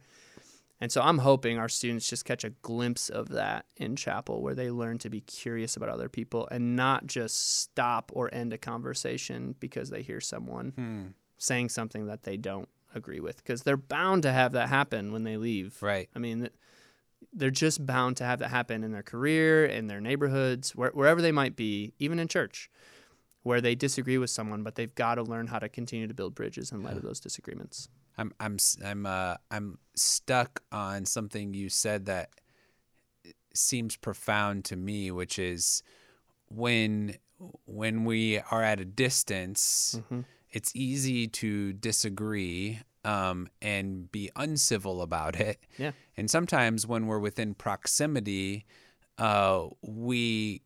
And 0.81 0.91
so 0.91 1.01
I'm 1.01 1.17
hoping 1.17 1.57
our 1.57 1.67
students 1.67 2.09
just 2.09 2.25
catch 2.25 2.43
a 2.43 2.51
glimpse 2.51 3.09
of 3.09 3.29
that 3.29 3.65
in 3.75 3.95
chapel 3.95 4.41
where 4.41 4.55
they 4.55 4.71
learn 4.71 4.97
to 4.99 5.09
be 5.09 5.21
curious 5.21 5.75
about 5.75 5.89
other 5.89 6.07
people 6.07 6.47
and 6.49 6.75
not 6.75 7.05
just 7.05 7.59
stop 7.59 8.11
or 8.15 8.33
end 8.33 8.53
a 8.53 8.57
conversation 8.57 9.55
because 9.59 9.89
they 9.89 10.01
hear 10.01 10.21
someone 10.21 10.71
hmm. 10.75 11.01
saying 11.37 11.69
something 11.69 12.05
that 12.07 12.23
they 12.23 12.37
don't 12.37 12.69
agree 12.95 13.19
with 13.19 13.37
because 13.37 13.63
they're 13.63 13.77
bound 13.77 14.23
to 14.23 14.31
have 14.31 14.53
that 14.53 14.69
happen 14.69 15.11
when 15.11 15.23
they 15.23 15.35
leave. 15.35 15.77
Right. 15.81 16.09
I 16.15 16.19
mean, 16.19 16.49
they're 17.33 17.51
just 17.51 17.85
bound 17.85 18.17
to 18.17 18.23
have 18.23 18.39
that 18.39 18.49
happen 18.49 18.83
in 18.83 18.91
their 18.91 19.03
career, 19.03 19.65
in 19.65 19.87
their 19.87 20.01
neighborhoods, 20.01 20.75
where, 20.75 20.91
wherever 20.91 21.21
they 21.21 21.31
might 21.31 21.55
be, 21.55 21.93
even 21.99 22.19
in 22.19 22.27
church, 22.27 22.69
where 23.43 23.61
they 23.61 23.75
disagree 23.75 24.17
with 24.17 24.29
someone, 24.29 24.63
but 24.63 24.75
they've 24.75 24.95
got 24.95 25.15
to 25.15 25.23
learn 25.23 25.47
how 25.47 25.59
to 25.59 25.69
continue 25.69 26.07
to 26.07 26.13
build 26.13 26.35
bridges 26.35 26.71
in 26.71 26.83
light 26.83 26.97
of 26.97 27.03
those 27.03 27.19
disagreements. 27.19 27.89
I'm 28.17 28.33
I'm 28.39 28.57
I'm 28.85 29.05
uh 29.05 29.35
I'm 29.49 29.77
stuck 29.95 30.61
on 30.71 31.05
something 31.05 31.53
you 31.53 31.69
said 31.69 32.05
that 32.07 32.31
seems 33.53 33.95
profound 33.95 34.65
to 34.65 34.75
me, 34.75 35.09
which 35.11 35.39
is 35.39 35.83
when 36.49 37.15
when 37.65 38.03
we 38.03 38.39
are 38.51 38.61
at 38.61 38.81
a 38.81 38.85
distance, 38.85 40.01
it's 40.51 40.75
easy 40.75 41.27
to 41.27 41.71
disagree 41.73 42.79
um, 43.05 43.47
and 43.61 44.11
be 44.11 44.29
uncivil 44.35 45.01
about 45.01 45.39
it. 45.39 45.59
Yeah. 45.77 45.91
And 46.17 46.29
sometimes 46.29 46.85
when 46.85 47.07
we're 47.07 47.19
within 47.19 47.53
proximity, 47.53 48.65
uh, 49.17 49.67
we 49.81 50.61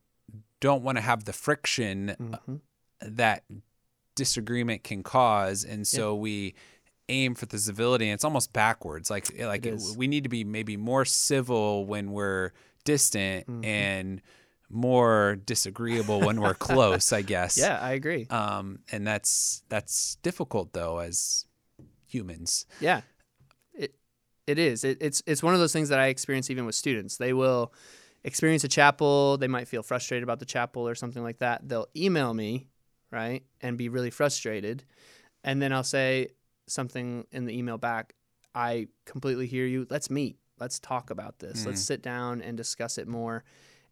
don't 0.59 0.83
want 0.83 0.97
to 0.97 1.01
have 1.01 1.25
the 1.25 1.33
friction 1.33 2.15
Mm-hmm. 2.19 2.55
that 3.01 3.43
disagreement 4.15 4.83
can 4.83 5.03
cause, 5.03 5.63
and 5.63 5.87
so 5.87 6.15
we 6.15 6.53
aim 7.09 7.35
for 7.35 7.45
the 7.47 7.57
civility. 7.57 8.05
And 8.09 8.13
it's 8.13 8.23
almost 8.23 8.53
backwards. 8.53 9.09
Like 9.09 9.27
like 9.39 9.65
It 9.65 9.73
is. 9.75 9.97
we 9.97 10.07
need 10.07 10.23
to 10.23 10.29
be 10.29 10.43
maybe 10.43 10.77
more 10.77 11.03
civil 11.05 11.85
when 11.85 12.11
we're 12.11 12.51
distant 12.85 13.47
Mm-hmm. 13.47 13.65
and 13.65 14.21
more 14.69 15.35
disagreeable 15.45 16.19
when 16.21 16.39
we're 16.41 16.53
close. 16.69 17.11
I 17.11 17.21
guess. 17.21 17.57
Yeah, 17.57 17.77
I 17.81 17.91
agree. 17.93 18.25
Um, 18.29 18.79
and 18.91 19.05
that's 19.05 19.63
that's 19.69 20.15
difficult 20.23 20.73
though 20.73 20.99
as 20.99 21.45
humans. 22.13 22.65
Yeah, 22.79 23.01
it 23.73 23.95
it 24.47 24.59
is. 24.59 24.83
It, 24.83 24.97
it's 25.01 25.23
it's 25.25 25.43
one 25.43 25.53
of 25.53 25.59
those 25.59 25.73
things 25.73 25.89
that 25.89 25.99
I 25.99 26.07
experience 26.07 26.49
even 26.49 26.65
with 26.65 26.75
students. 26.75 27.17
They 27.17 27.33
will 27.33 27.73
experience 28.23 28.63
a 28.63 28.67
chapel. 28.67 29.37
They 29.37 29.47
might 29.47 29.67
feel 29.67 29.83
frustrated 29.83 30.23
about 30.23 30.39
the 30.39 30.45
chapel 30.45 30.87
or 30.87 30.95
something 30.95 31.23
like 31.23 31.39
that. 31.39 31.67
They'll 31.67 31.87
email 31.95 32.33
me, 32.33 32.67
right, 33.11 33.43
and 33.61 33.77
be 33.77 33.89
really 33.89 34.11
frustrated, 34.11 34.83
and 35.43 35.61
then 35.61 35.73
I'll 35.73 35.83
say 35.83 36.29
something 36.67 37.25
in 37.31 37.45
the 37.45 37.57
email 37.57 37.77
back. 37.77 38.13
I 38.55 38.87
completely 39.05 39.47
hear 39.47 39.65
you. 39.65 39.87
Let's 39.89 40.09
meet. 40.09 40.37
Let's 40.59 40.79
talk 40.79 41.09
about 41.09 41.39
this. 41.39 41.65
Let's 41.65 41.81
sit 41.81 42.01
down 42.01 42.41
and 42.41 42.55
discuss 42.55 42.97
it 42.97 43.07
more. 43.07 43.43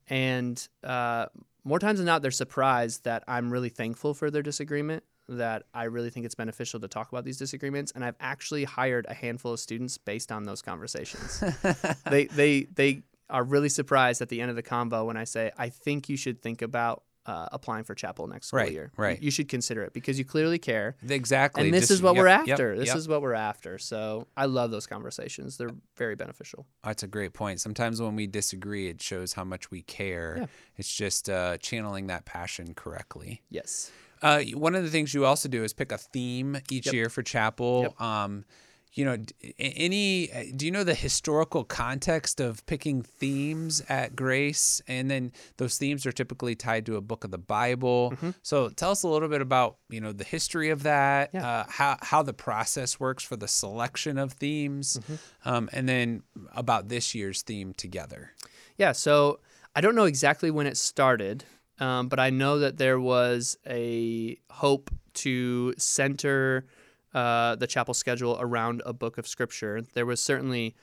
And 0.08 0.68
uh, 0.84 1.26
more 1.64 1.80
times 1.80 2.00
than 2.00 2.06
not, 2.06 2.22
they're 2.22 2.32
surprised 2.32 3.04
that 3.04 3.24
I'm 3.28 3.52
really 3.52 3.70
thankful 3.70 4.14
for 4.14 4.30
their 4.30 4.44
disagreement. 4.44 5.04
That 5.30 5.64
I 5.74 5.86
really 5.86 6.10
think 6.10 6.26
it's 6.26 6.36
beneficial 6.36 6.80
to 6.82 6.88
talk 6.88 7.12
about 7.12 7.24
these 7.24 7.38
disagreements, 7.38 7.92
and 7.96 8.04
I've 8.04 8.18
actually 8.20 8.64
hired 8.66 9.06
a 9.08 9.14
handful 9.14 9.54
of 9.54 9.60
students 9.60 9.98
based 9.98 10.32
on 10.32 10.44
those 10.44 10.62
conversations. 10.62 11.42
they 12.10 12.26
they 12.26 12.64
they 12.64 13.04
are 13.30 13.44
really 13.44 13.70
surprised 13.70 14.22
at 14.22 14.30
the 14.30 14.42
end 14.42 14.50
of 14.50 14.56
the 14.58 14.64
convo 14.64 15.06
when 15.06 15.16
I 15.18 15.24
say, 15.24 15.52
"I 15.58 15.70
think 15.70 16.10
you 16.10 16.18
should 16.18 16.42
think 16.42 16.62
about 16.62 17.04
uh, 17.28 17.48
applying 17.52 17.84
for 17.84 17.94
chapel 17.96 18.26
next 18.28 18.48
school 18.48 18.58
Right, 18.58 18.72
year. 18.74 18.92
right. 18.98 19.22
You 19.22 19.30
should 19.32 19.48
consider 19.48 19.84
it 19.84 19.94
because 19.94 20.18
you 20.20 20.26
clearly 20.26 20.58
care." 20.60 20.98
Exactly. 21.08 21.64
And 21.64 21.74
this 21.74 21.84
Just- 21.84 21.92
is 21.92 22.02
what 22.02 22.16
yep, 22.16 22.22
we're 22.24 22.28
yep, 22.28 22.50
after. 22.50 22.78
this 22.78 22.88
yep. 22.88 22.98
is 22.98 23.08
what 23.08 23.22
we're 23.22 23.34
after. 23.36 23.78
So 23.78 24.28
I 24.36 24.46
love 24.48 24.72
those 24.72 24.88
conversations. 24.88 25.56
They're 25.56 25.70
very 25.96 26.16
beneficial. 26.16 26.66
That's 26.84 27.04
a 27.04 27.08
great 27.08 27.34
point. 27.34 27.62
Sometimes 27.62 28.02
when 28.02 28.16
we 28.18 28.28
disagree, 28.28 28.90
it 28.90 29.02
shows 29.02 29.34
how 29.34 29.44
much 29.46 29.72
we 29.72 29.84
care. 29.84 30.36
Yeah. 30.40 30.46
It's 30.78 30.94
just 30.94 31.30
uh, 31.30 31.58
channeling 31.60 32.08
that 32.08 32.26
passion 32.26 32.74
correctly. 32.74 33.44
Yes. 33.50 33.92
Uh, 34.22 34.42
one 34.54 34.76
of 34.76 34.84
the 34.84 34.90
things 34.90 35.14
you 35.14 35.26
also 35.26 35.50
do 35.50 35.64
is 35.64 35.74
pick 35.74 35.92
a 35.92 35.98
theme 35.98 36.58
each 36.70 36.86
Yep. 36.88 36.94
year 36.94 37.10
for 37.10 37.24
chapel. 37.24 37.82
Yep. 37.84 38.02
Um, 38.02 38.46
you 38.94 39.06
know, 39.06 39.16
any? 39.58 40.30
uh, 40.34 40.44
Do 40.54 40.66
you 40.66 40.72
know 40.72 40.84
the 40.84 40.94
historical 40.94 41.64
context 41.64 42.42
of 42.42 42.66
picking 42.66 43.02
themes 43.04 43.82
at 43.88 44.18
Grace? 44.18 44.82
And 44.86 45.10
then 45.10 45.32
those 45.58 45.78
themes 45.78 46.06
are 46.06 46.12
typically 46.12 46.56
tied 46.56 46.86
to 46.88 46.98
a 46.98 47.02
book 47.02 47.24
of 47.24 47.32
the 47.32 47.38
Bible. 47.38 48.12
Mm-hmm. 48.16 48.32
So 48.44 48.68
tell 48.70 48.92
us 48.92 49.04
a 49.04 49.08
little 49.08 49.30
bit 49.30 49.42
about 49.42 49.78
you 49.90 50.02
know 50.02 50.12
the 50.12 50.26
history 50.26 50.70
of 50.72 50.84
that, 50.84 51.30
Yeah. 51.34 51.48
uh, 51.48 51.66
how 51.70 51.98
how 52.02 52.22
the 52.22 52.34
process 52.34 53.00
works 53.00 53.24
for 53.24 53.38
the 53.38 53.48
selection 53.48 54.18
of 54.18 54.34
themes, 54.34 54.98
Mm-hmm. 54.98 55.50
um, 55.50 55.70
and 55.72 55.88
then 55.88 56.24
about 56.54 56.90
this 56.90 57.16
year's 57.16 57.44
theme 57.44 57.74
together. 57.74 58.32
Yeah, 58.78 58.92
so 58.92 59.40
I 59.74 59.80
don't 59.80 59.96
know 59.96 60.04
exactly 60.06 60.52
when 60.52 60.68
it 60.68 60.76
started, 60.76 61.46
um, 61.82 62.08
but 62.08 62.20
I 62.20 62.30
know 62.30 62.60
that 62.60 62.78
there 62.78 63.00
was 63.00 63.58
a 63.68 64.38
hope 64.52 64.92
to 65.16 65.74
center 65.78 66.68
uh, 67.14 67.56
the 67.56 67.68
chapel 67.68 67.94
schedule 67.94 68.38
around 68.40 68.82
a 68.86 68.94
book 68.94 69.18
of 69.18 69.28
scripture. 69.28 69.82
There 69.94 70.06
was 70.06 70.22
certainly 70.22 70.76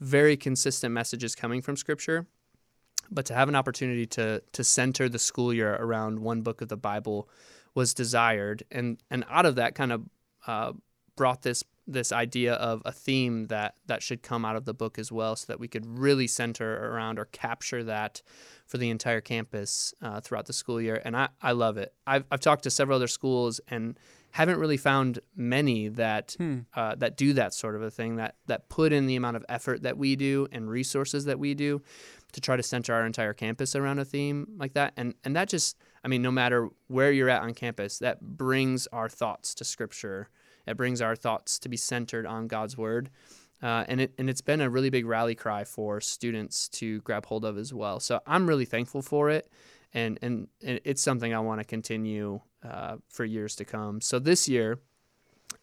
very 0.00 0.36
consistent 0.36 0.94
messages 0.94 1.34
coming 1.34 1.60
from 1.60 1.76
scripture, 1.76 2.26
but 3.10 3.26
to 3.26 3.34
have 3.34 3.48
an 3.48 3.56
opportunity 3.56 4.06
to 4.06 4.40
to 4.52 4.64
center 4.64 5.08
the 5.08 5.18
school 5.18 5.52
year 5.52 5.74
around 5.74 6.20
one 6.20 6.42
book 6.42 6.62
of 6.62 6.68
the 6.68 6.76
Bible 6.76 7.28
was 7.74 7.92
desired, 7.92 8.62
and 8.70 9.02
and 9.10 9.24
out 9.28 9.46
of 9.46 9.56
that 9.56 9.74
kind 9.74 9.92
of 9.92 10.02
uh, 10.46 10.72
brought 11.16 11.42
this 11.42 11.64
this 11.86 12.12
idea 12.12 12.54
of 12.54 12.80
a 12.86 12.92
theme 12.92 13.44
that 13.48 13.74
that 13.86 14.02
should 14.02 14.22
come 14.22 14.44
out 14.44 14.56
of 14.56 14.64
the 14.64 14.72
book 14.74 14.98
as 14.98 15.12
well, 15.12 15.36
so 15.36 15.44
that 15.48 15.60
we 15.60 15.68
could 15.68 15.86
really 15.86 16.26
center 16.26 16.90
around 16.90 17.18
or 17.18 17.26
capture 17.26 17.84
that 17.84 18.22
for 18.66 18.78
the 18.78 18.88
entire 18.88 19.20
campus 19.20 19.92
uh, 20.00 20.20
throughout 20.20 20.46
the 20.46 20.52
school 20.52 20.80
year. 20.80 21.00
And 21.04 21.16
I, 21.16 21.28
I 21.42 21.52
love 21.52 21.76
it. 21.76 21.92
I've, 22.06 22.24
I've 22.30 22.40
talked 22.40 22.62
to 22.62 22.70
several 22.70 22.96
other 22.96 23.06
schools 23.06 23.60
and 23.68 23.98
haven't 24.30 24.58
really 24.58 24.78
found 24.78 25.20
many 25.36 25.88
that 25.88 26.36
uh, 26.74 26.94
that 26.96 27.16
do 27.16 27.34
that 27.34 27.52
sort 27.52 27.76
of 27.76 27.82
a 27.82 27.90
thing 27.90 28.16
that 28.16 28.36
that 28.46 28.68
put 28.68 28.92
in 28.92 29.06
the 29.06 29.16
amount 29.16 29.36
of 29.36 29.44
effort 29.48 29.82
that 29.82 29.98
we 29.98 30.16
do 30.16 30.48
and 30.52 30.70
resources 30.70 31.26
that 31.26 31.38
we 31.38 31.54
do 31.54 31.82
to 32.32 32.40
try 32.40 32.56
to 32.56 32.62
center 32.62 32.94
our 32.94 33.06
entire 33.06 33.34
campus 33.34 33.76
around 33.76 33.98
a 33.98 34.04
theme 34.04 34.46
like 34.56 34.72
that. 34.72 34.94
And 34.96 35.14
and 35.22 35.36
that 35.36 35.50
just 35.50 35.76
I 36.02 36.08
mean, 36.08 36.22
no 36.22 36.30
matter 36.30 36.68
where 36.88 37.12
you're 37.12 37.30
at 37.30 37.42
on 37.42 37.52
campus, 37.54 37.98
that 37.98 38.22
brings 38.22 38.86
our 38.88 39.08
thoughts 39.08 39.54
to 39.56 39.64
Scripture. 39.64 40.30
It 40.66 40.76
brings 40.76 41.00
our 41.00 41.16
thoughts 41.16 41.58
to 41.60 41.68
be 41.68 41.76
centered 41.76 42.26
on 42.26 42.48
God's 42.48 42.76
Word. 42.76 43.10
Uh, 43.62 43.84
and 43.88 44.00
it 44.00 44.12
and 44.18 44.28
it's 44.28 44.42
been 44.42 44.60
a 44.60 44.68
really 44.68 44.90
big 44.90 45.06
rally 45.06 45.34
cry 45.34 45.64
for 45.64 46.00
students 46.00 46.68
to 46.68 47.00
grab 47.00 47.26
hold 47.26 47.44
of 47.44 47.56
as 47.56 47.72
well. 47.72 48.00
So 48.00 48.20
I'm 48.26 48.46
really 48.46 48.66
thankful 48.66 49.02
for 49.02 49.30
it, 49.30 49.48
and 49.92 50.18
and, 50.22 50.48
and 50.62 50.80
it's 50.84 51.00
something 51.00 51.32
I 51.32 51.40
want 51.40 51.60
to 51.60 51.64
continue 51.64 52.40
uh, 52.62 52.96
for 53.08 53.24
years 53.24 53.56
to 53.56 53.64
come. 53.64 54.00
So 54.00 54.18
this 54.18 54.48
year, 54.48 54.78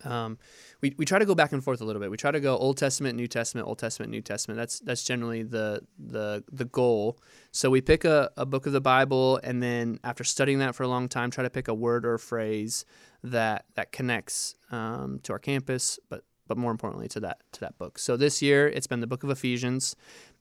Um, 0.03 0.37
we, 0.81 0.95
we 0.97 1.05
try 1.05 1.19
to 1.19 1.25
go 1.25 1.35
back 1.35 1.51
and 1.51 1.63
forth 1.63 1.81
a 1.81 1.85
little 1.85 2.01
bit. 2.01 2.09
We 2.09 2.17
try 2.17 2.31
to 2.31 2.39
go 2.39 2.57
Old 2.57 2.77
Testament, 2.77 3.15
New 3.15 3.27
Testament, 3.27 3.67
Old 3.67 3.77
Testament, 3.77 4.09
New 4.11 4.21
Testament. 4.21 4.57
That's 4.57 4.79
that's 4.79 5.03
generally 5.03 5.43
the 5.43 5.81
the 5.99 6.43
the 6.51 6.65
goal. 6.65 7.19
So 7.51 7.69
we 7.69 7.81
pick 7.81 8.05
a, 8.05 8.31
a 8.35 8.45
book 8.45 8.65
of 8.65 8.73
the 8.73 8.81
Bible, 8.81 9.39
and 9.43 9.61
then 9.61 9.99
after 10.03 10.23
studying 10.23 10.59
that 10.59 10.75
for 10.75 10.83
a 10.83 10.87
long 10.87 11.07
time, 11.09 11.29
try 11.29 11.43
to 11.43 11.49
pick 11.49 11.67
a 11.67 11.73
word 11.73 12.05
or 12.05 12.13
a 12.15 12.19
phrase 12.19 12.85
that 13.23 13.65
that 13.75 13.91
connects 13.91 14.55
um, 14.71 15.19
to 15.23 15.33
our 15.33 15.39
campus, 15.39 15.99
but 16.09 16.23
but 16.47 16.57
more 16.57 16.71
importantly 16.71 17.07
to 17.07 17.19
that 17.19 17.39
to 17.53 17.59
that 17.61 17.77
book. 17.77 17.99
So 17.99 18.17
this 18.17 18.41
year 18.41 18.67
it's 18.67 18.87
been 18.87 18.99
the 18.99 19.07
book 19.07 19.23
of 19.23 19.29
Ephesians, 19.29 19.95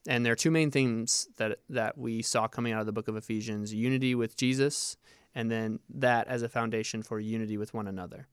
and 0.06 0.24
there 0.24 0.32
are 0.32 0.36
two 0.36 0.50
main 0.50 0.70
themes 0.70 1.28
that 1.36 1.58
that 1.68 1.98
we 1.98 2.22
saw 2.22 2.48
coming 2.48 2.72
out 2.72 2.80
of 2.80 2.86
the 2.86 2.92
book 2.92 3.08
of 3.08 3.16
Ephesians: 3.16 3.72
unity 3.74 4.14
with 4.14 4.36
Jesus, 4.36 4.96
and 5.34 5.50
then 5.50 5.80
that 5.88 6.26
as 6.28 6.42
a 6.42 6.48
foundation 6.48 7.02
for 7.02 7.20
unity 7.20 7.56
with 7.56 7.74
one 7.74 7.86
another. 7.86 8.26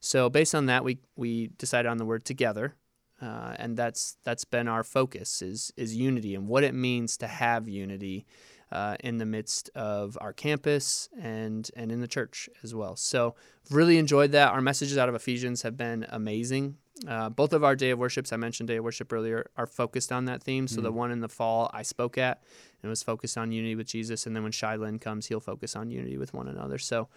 So 0.00 0.28
based 0.28 0.54
on 0.54 0.66
that, 0.66 0.84
we 0.84 0.98
we 1.16 1.48
decided 1.58 1.88
on 1.88 1.96
the 1.96 2.04
word 2.04 2.24
together, 2.24 2.76
uh, 3.20 3.54
and 3.58 3.76
that's 3.76 4.16
that's 4.22 4.44
been 4.44 4.68
our 4.68 4.84
focus 4.84 5.42
is 5.42 5.72
is 5.76 5.96
unity 5.96 6.34
and 6.34 6.46
what 6.46 6.62
it 6.62 6.74
means 6.74 7.16
to 7.18 7.26
have 7.26 7.68
unity 7.68 8.26
uh, 8.74 8.96
in 9.00 9.18
the 9.18 9.24
midst 9.24 9.70
of 9.74 10.18
our 10.20 10.32
campus 10.32 11.08
and 11.18 11.70
and 11.76 11.92
in 11.92 12.00
the 12.00 12.08
church 12.08 12.48
as 12.62 12.74
well. 12.74 12.96
So 12.96 13.36
really 13.70 13.98
enjoyed 13.98 14.32
that. 14.32 14.52
Our 14.52 14.60
messages 14.60 14.98
out 14.98 15.08
of 15.08 15.14
Ephesians 15.14 15.62
have 15.62 15.76
been 15.76 16.04
amazing. 16.10 16.76
Uh, 17.08 17.28
both 17.28 17.52
of 17.52 17.64
our 17.64 17.74
day 17.74 17.90
of 17.90 17.98
worships, 17.98 18.32
I 18.32 18.36
mentioned 18.36 18.68
day 18.68 18.76
of 18.76 18.84
worship 18.84 19.12
earlier, 19.12 19.50
are 19.56 19.66
focused 19.66 20.12
on 20.12 20.26
that 20.26 20.42
theme. 20.42 20.68
So 20.68 20.80
mm 20.80 20.84
the 20.84 20.92
one 20.92 21.10
in 21.10 21.20
the 21.20 21.28
fall 21.28 21.70
I 21.72 21.82
spoke 21.82 22.18
at 22.18 22.42
and 22.82 22.90
was 22.90 23.02
focused 23.02 23.38
on 23.38 23.52
unity 23.52 23.74
with 23.74 23.86
Jesus, 23.86 24.26
and 24.26 24.34
then 24.36 24.42
when 24.42 24.52
Shai 24.52 24.76
Linne 24.76 24.98
comes, 24.98 25.26
he'll 25.26 25.40
focus 25.40 25.74
on 25.76 25.90
unity 25.90 26.18
with 26.18 26.34
one 26.34 26.48
another. 26.48 26.78
So 26.78 27.08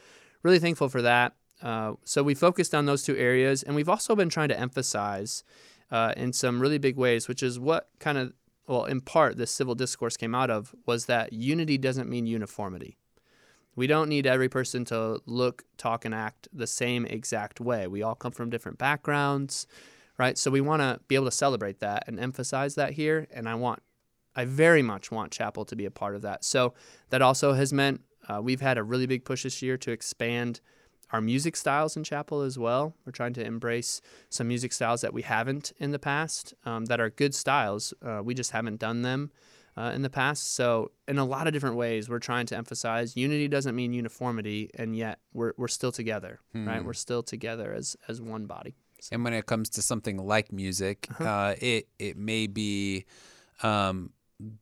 really 0.43 0.59
thankful 0.59 0.89
for 0.89 1.01
that. 1.01 1.35
Uh, 1.61 1.93
so 2.05 2.23
we 2.23 2.35
focused 2.35 2.73
on 2.75 2.85
those 2.85 3.03
two 3.03 3.17
areas, 3.17 3.63
and 3.63 3.75
we've 3.75 3.89
also 3.89 4.15
been 4.15 4.29
trying 4.29 4.49
to 4.49 4.59
emphasize 4.59 5.43
uh, 5.91 6.13
in 6.15 6.33
some 6.33 6.61
really 6.61 6.77
big 6.77 6.97
ways, 6.97 7.27
which 7.27 7.41
is 7.41 7.59
what 7.59 7.89
kind 7.99 8.17
of 8.17 8.33
well, 8.67 8.86
in 8.86 9.01
part, 9.01 9.38
this 9.38 9.51
civil 9.51 9.75
discourse 9.75 10.17
came 10.17 10.36
out 10.36 10.49
of 10.49 10.75
was 10.86 11.06
that 11.06 11.34
unity 11.34 11.77
doesn't 11.77 12.10
mean 12.10 12.25
uniformity. 12.25 12.97
We 13.75 13.88
don't 13.88 14.10
need 14.10 14.25
every 14.25 14.49
person 14.49 14.86
to 14.86 15.21
look, 15.25 15.63
talk, 15.77 16.03
and 16.03 16.13
act 16.13 16.47
the 16.51 16.67
same 16.67 17.06
exact 17.06 17.62
way. 17.62 17.88
We 17.88 18.01
all 18.01 18.15
come 18.15 18.32
from 18.32 18.49
different 18.49 18.77
backgrounds, 18.77 19.67
right? 20.17 20.38
So 20.38 20.51
we 20.51 20.62
want 20.62 20.82
to 20.82 20.99
be 21.08 21.15
able 21.15 21.25
to 21.25 21.32
celebrate 21.32 21.80
that 21.80 22.03
and 22.08 22.19
emphasize 22.19 22.75
that 22.75 22.93
here. 22.93 23.27
And 23.32 23.47
I 23.47 23.56
want, 23.56 23.82
I 24.36 24.45
very 24.45 24.82
much 24.82 25.12
want 25.12 25.32
Chapel 25.32 25.63
to 25.65 25.75
be 25.75 25.86
a 25.86 25.91
part 25.91 26.15
of 26.15 26.23
that. 26.23 26.43
So 26.43 26.73
that 27.10 27.21
also 27.21 27.53
has 27.53 27.71
meant 27.71 28.01
uh, 28.27 28.41
we've 28.41 28.62
had 28.62 28.77
a 28.77 28.84
really 28.84 29.06
big 29.06 29.23
push 29.23 29.43
this 29.43 29.62
year 29.62 29.77
to 29.77 29.91
expand 29.91 30.60
our 31.11 31.21
music 31.21 31.55
styles 31.55 31.95
in 31.95 32.03
chapel 32.03 32.41
as 32.41 32.57
well. 32.57 32.93
We're 33.05 33.11
trying 33.11 33.33
to 33.33 33.45
embrace 33.45 34.01
some 34.29 34.47
music 34.47 34.73
styles 34.73 35.01
that 35.01 35.13
we 35.13 35.21
haven't 35.21 35.73
in 35.77 35.91
the 35.91 35.99
past 35.99 36.53
um, 36.65 36.85
that 36.85 36.99
are 36.99 37.09
good 37.09 37.33
styles. 37.33 37.93
Uh, 38.01 38.21
we 38.23 38.33
just 38.33 38.51
haven't 38.51 38.79
done 38.79 39.01
them 39.01 39.31
uh, 39.77 39.91
in 39.93 40.01
the 40.01 40.09
past. 40.09 40.53
So, 40.53 40.91
in 41.07 41.17
a 41.17 41.25
lot 41.25 41.47
of 41.47 41.53
different 41.53 41.75
ways, 41.75 42.09
we're 42.09 42.19
trying 42.19 42.47
to 42.47 42.57
emphasize 42.57 43.15
unity 43.15 43.47
doesn't 43.47 43.75
mean 43.75 43.93
uniformity, 43.93 44.71
and 44.73 44.95
yet 44.95 45.19
we're, 45.33 45.53
we're 45.57 45.67
still 45.67 45.91
together, 45.91 46.39
hmm. 46.51 46.67
right? 46.67 46.83
We're 46.83 46.93
still 46.93 47.23
together 47.23 47.73
as, 47.73 47.95
as 48.07 48.19
one 48.21 48.47
body. 48.47 48.75
So. 48.99 49.13
And 49.13 49.23
when 49.23 49.33
it 49.33 49.45
comes 49.45 49.69
to 49.71 49.81
something 49.81 50.17
like 50.17 50.51
music, 50.51 51.07
uh-huh. 51.11 51.23
uh, 51.23 51.55
it, 51.61 51.87
it 51.99 52.17
may 52.17 52.47
be 52.47 53.05
um, 53.61 54.11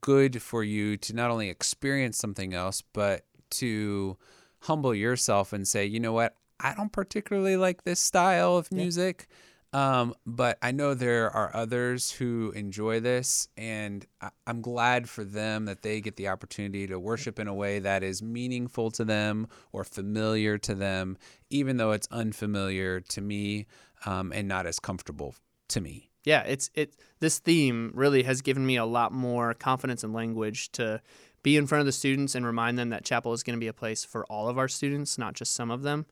good 0.01 0.41
for 0.41 0.63
you 0.63 0.97
to 0.97 1.15
not 1.15 1.31
only 1.31 1.49
experience 1.49 2.17
something 2.17 2.53
else, 2.53 2.83
but 2.93 3.25
to 3.51 4.17
humble 4.65 4.93
yourself 4.93 5.53
and 5.53 5.67
say, 5.67 5.85
you 5.85 5.99
know 5.99 6.13
what, 6.13 6.35
I 6.59 6.73
don't 6.73 6.91
particularly 6.91 7.57
like 7.57 7.83
this 7.83 7.99
style 7.99 8.57
of 8.57 8.71
music. 8.71 9.27
Yeah. 9.29 9.35
Um, 9.75 10.15
but 10.25 10.57
I 10.61 10.71
know 10.71 10.93
there 10.93 11.29
are 11.29 11.53
others 11.53 12.09
who 12.09 12.53
enjoy 12.55 13.01
this, 13.01 13.49
and 13.57 14.05
I- 14.21 14.29
am 14.47 14.61
glad 14.61 15.09
for 15.09 15.25
them 15.25 15.65
that 15.65 15.81
they 15.81 15.99
get 15.99 16.15
the 16.15 16.29
opportunity 16.29 16.87
to 16.87 16.97
worship 16.97 17.39
in 17.39 17.49
a 17.49 17.53
way 17.53 17.79
that 17.79 18.01
is 18.01 18.23
meaningful 18.23 18.89
to 18.91 19.03
them 19.03 19.47
or 19.73 19.83
familiar 19.83 20.57
to 20.59 20.75
them, 20.75 21.17
even 21.49 21.75
though 21.75 21.91
it's 21.91 22.07
unfamiliar 22.09 23.01
to 23.01 23.19
me 23.19 23.65
um, 24.05 24.31
and 24.31 24.47
not 24.47 24.65
as 24.65 24.79
comfortable 24.79 25.35
to 25.67 25.81
me. 25.81 26.09
Yeah, 26.23 26.41
it's 26.41 26.71
it. 26.73 26.95
This 27.19 27.39
theme 27.39 27.91
really 27.93 28.23
has 28.23 28.41
given 28.41 28.65
me 28.65 28.77
a 28.77 28.85
lot 28.85 29.11
more 29.11 29.53
confidence 29.53 30.03
and 30.03 30.13
language 30.13 30.71
to 30.73 31.01
be 31.45 31.57
in 31.57 31.67
front 31.67 31.79
of 31.79 31.85
the 31.85 31.91
students 31.91 32.33
and 32.33 32.43
remind 32.43 32.75
them 32.75 32.89
that 32.89 33.05
chapel 33.05 33.31
is 33.31 33.43
going 33.43 33.55
to 33.55 33.59
be 33.59 33.67
a 33.67 33.73
place 33.73 34.03
for 34.03 34.25
all 34.25 34.49
of 34.49 34.57
our 34.57 34.67
students, 34.67 35.15
not 35.15 35.35
just 35.35 35.53
some 35.53 35.69
of 35.69 35.83
them. 35.83 36.07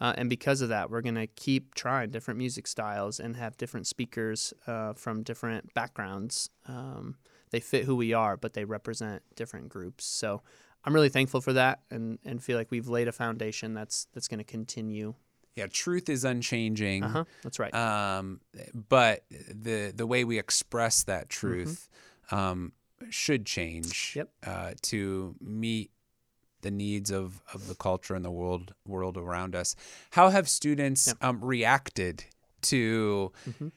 Uh, 0.00 0.14
and 0.16 0.30
because 0.30 0.62
of 0.62 0.70
that, 0.70 0.90
we're 0.90 1.02
going 1.02 1.14
to 1.14 1.26
keep 1.26 1.74
trying 1.74 2.08
different 2.08 2.38
music 2.38 2.66
styles 2.66 3.20
and 3.20 3.36
have 3.36 3.54
different 3.58 3.86
speakers 3.86 4.54
uh, 4.66 4.94
from 4.94 5.22
different 5.22 5.74
backgrounds. 5.74 6.48
Um, 6.66 7.16
they 7.50 7.60
fit 7.60 7.84
who 7.84 7.96
we 7.96 8.14
are, 8.14 8.38
but 8.38 8.54
they 8.54 8.64
represent 8.64 9.22
different 9.36 9.68
groups. 9.68 10.06
So 10.06 10.40
I'm 10.86 10.94
really 10.94 11.10
thankful 11.10 11.42
for 11.42 11.52
that, 11.52 11.80
and, 11.90 12.18
and 12.24 12.42
feel 12.42 12.56
like 12.56 12.70
we've 12.70 12.88
laid 12.88 13.08
a 13.08 13.12
foundation 13.12 13.74
that's 13.74 14.06
that's 14.14 14.26
going 14.26 14.38
to 14.38 14.44
continue. 14.44 15.14
Yeah, 15.54 15.66
truth 15.66 16.08
is 16.08 16.24
unchanging. 16.24 17.04
Uh-huh, 17.04 17.24
that's 17.42 17.58
right. 17.58 17.74
Um, 17.74 18.40
but 18.88 19.24
the 19.30 19.92
the 19.94 20.06
way 20.06 20.24
we 20.24 20.38
express 20.38 21.02
that 21.04 21.28
truth 21.28 21.90
mm-hmm. 22.30 22.36
um, 22.36 22.72
should 23.10 23.46
change 23.46 24.14
yep. 24.16 24.30
uh, 24.46 24.72
to 24.82 25.34
meet 25.40 25.90
the 26.62 26.70
needs 26.70 27.10
of, 27.10 27.42
of 27.54 27.68
the 27.68 27.74
culture 27.74 28.14
and 28.14 28.24
the 28.24 28.30
world 28.30 28.74
world 28.86 29.16
around 29.16 29.54
us. 29.54 29.76
How 30.10 30.28
have 30.30 30.48
students 30.48 31.14
um, 31.20 31.44
reacted 31.44 32.24
to 32.62 33.32
mm-hmm. 33.48 33.68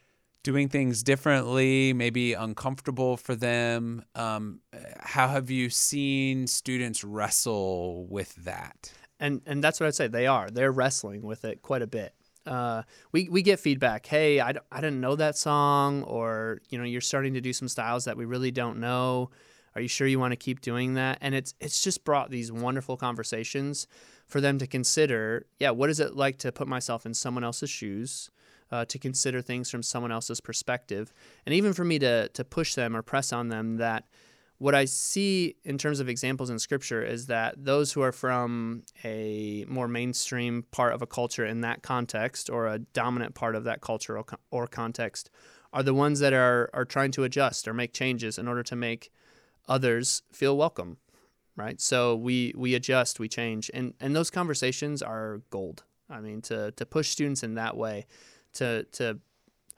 doing 0.43 0.67
things 0.67 1.03
differently, 1.03 1.93
maybe 1.93 2.33
uncomfortable 2.33 3.17
for 3.17 3.35
them? 3.35 4.03
Um, 4.15 4.61
how 4.99 5.27
have 5.27 5.49
you 5.49 5.69
seen 5.69 6.47
students 6.47 7.03
wrestle 7.03 8.07
with 8.07 8.35
that? 8.43 8.91
And 9.19 9.41
and 9.45 9.63
that's 9.63 9.79
what 9.79 9.87
I'd 9.87 9.95
say. 9.95 10.07
They 10.07 10.25
are. 10.25 10.49
They're 10.49 10.71
wrestling 10.71 11.21
with 11.21 11.45
it 11.45 11.61
quite 11.61 11.83
a 11.83 11.87
bit 11.87 12.15
uh, 12.45 12.83
we, 13.11 13.29
we 13.29 13.41
get 13.41 13.59
feedback 13.59 14.05
hey 14.05 14.39
I, 14.39 14.53
I 14.71 14.81
didn't 14.81 15.01
know 15.01 15.15
that 15.15 15.37
song 15.37 16.03
or 16.03 16.61
you 16.69 16.77
know 16.77 16.83
you're 16.83 17.01
starting 17.01 17.33
to 17.35 17.41
do 17.41 17.53
some 17.53 17.67
styles 17.67 18.05
that 18.05 18.17
we 18.17 18.25
really 18.25 18.51
don't 18.51 18.79
know. 18.79 19.29
Are 19.73 19.81
you 19.81 19.87
sure 19.87 20.05
you 20.05 20.19
want 20.19 20.33
to 20.33 20.37
keep 20.37 20.59
doing 20.59 20.95
that? 20.95 21.17
And 21.21 21.33
it's 21.33 21.53
it's 21.59 21.83
just 21.83 22.03
brought 22.03 22.29
these 22.29 22.51
wonderful 22.51 22.97
conversations 22.97 23.87
for 24.27 24.41
them 24.41 24.57
to 24.59 24.67
consider 24.67 25.45
yeah 25.59 25.71
what 25.71 25.89
is 25.89 25.99
it 25.99 26.15
like 26.15 26.37
to 26.39 26.51
put 26.51 26.67
myself 26.67 27.05
in 27.05 27.13
someone 27.13 27.43
else's 27.43 27.69
shoes 27.69 28.31
uh, 28.71 28.85
to 28.85 28.97
consider 28.97 29.41
things 29.41 29.69
from 29.69 29.83
someone 29.83 30.11
else's 30.11 30.41
perspective? 30.41 31.13
And 31.45 31.53
even 31.53 31.73
for 31.73 31.85
me 31.85 31.99
to 31.99 32.29
to 32.29 32.43
push 32.43 32.75
them 32.75 32.95
or 32.95 33.01
press 33.01 33.31
on 33.31 33.49
them 33.49 33.77
that 33.77 34.05
what 34.61 34.75
I 34.75 34.85
see 34.85 35.55
in 35.63 35.79
terms 35.79 35.99
of 35.99 36.07
examples 36.07 36.51
in 36.51 36.59
scripture 36.59 37.03
is 37.03 37.25
that 37.25 37.55
those 37.57 37.91
who 37.93 38.01
are 38.03 38.11
from 38.11 38.83
a 39.03 39.65
more 39.67 39.87
mainstream 39.87 40.65
part 40.69 40.93
of 40.93 41.01
a 41.01 41.07
culture 41.07 41.43
in 41.43 41.61
that 41.61 41.81
context 41.81 42.47
or 42.47 42.67
a 42.67 42.77
dominant 42.77 43.33
part 43.33 43.55
of 43.55 43.63
that 43.63 43.81
culture 43.81 44.19
or, 44.19 44.25
or 44.51 44.67
context 44.67 45.31
are 45.73 45.81
the 45.81 45.95
ones 45.95 46.19
that 46.19 46.31
are, 46.31 46.69
are 46.75 46.85
trying 46.85 47.09
to 47.13 47.23
adjust 47.23 47.67
or 47.67 47.73
make 47.73 47.91
changes 47.91 48.37
in 48.37 48.47
order 48.47 48.61
to 48.61 48.75
make 48.75 49.11
others 49.67 50.21
feel 50.31 50.55
welcome 50.55 50.97
right? 51.55 51.81
So 51.81 52.15
we 52.15 52.53
we 52.55 52.75
adjust 52.75 53.19
we 53.19 53.27
change 53.27 53.71
and 53.73 53.93
and 53.99 54.15
those 54.15 54.29
conversations 54.29 55.01
are 55.01 55.41
gold. 55.49 55.83
I 56.09 56.21
mean 56.21 56.41
to 56.43 56.71
to 56.71 56.85
push 56.85 57.09
students 57.09 57.43
in 57.43 57.55
that 57.55 57.75
way 57.75 58.05
to 58.53 58.83
to 58.93 59.19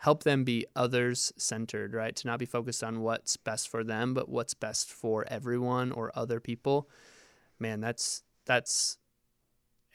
help 0.03 0.23
them 0.23 0.43
be 0.43 0.65
others 0.75 1.31
centered, 1.37 1.93
right? 1.93 2.13
To 2.17 2.27
not 2.27 2.37
be 2.37 2.45
focused 2.45 2.83
on 2.83 2.99
what's 2.99 3.37
best 3.37 3.69
for 3.69 3.85
them, 3.85 4.13
but 4.13 4.27
what's 4.27 4.53
best 4.53 4.91
for 4.91 5.25
everyone 5.29 5.93
or 5.93 6.11
other 6.13 6.41
people. 6.41 6.89
Man, 7.57 7.79
that's 7.79 8.21
that's 8.45 8.97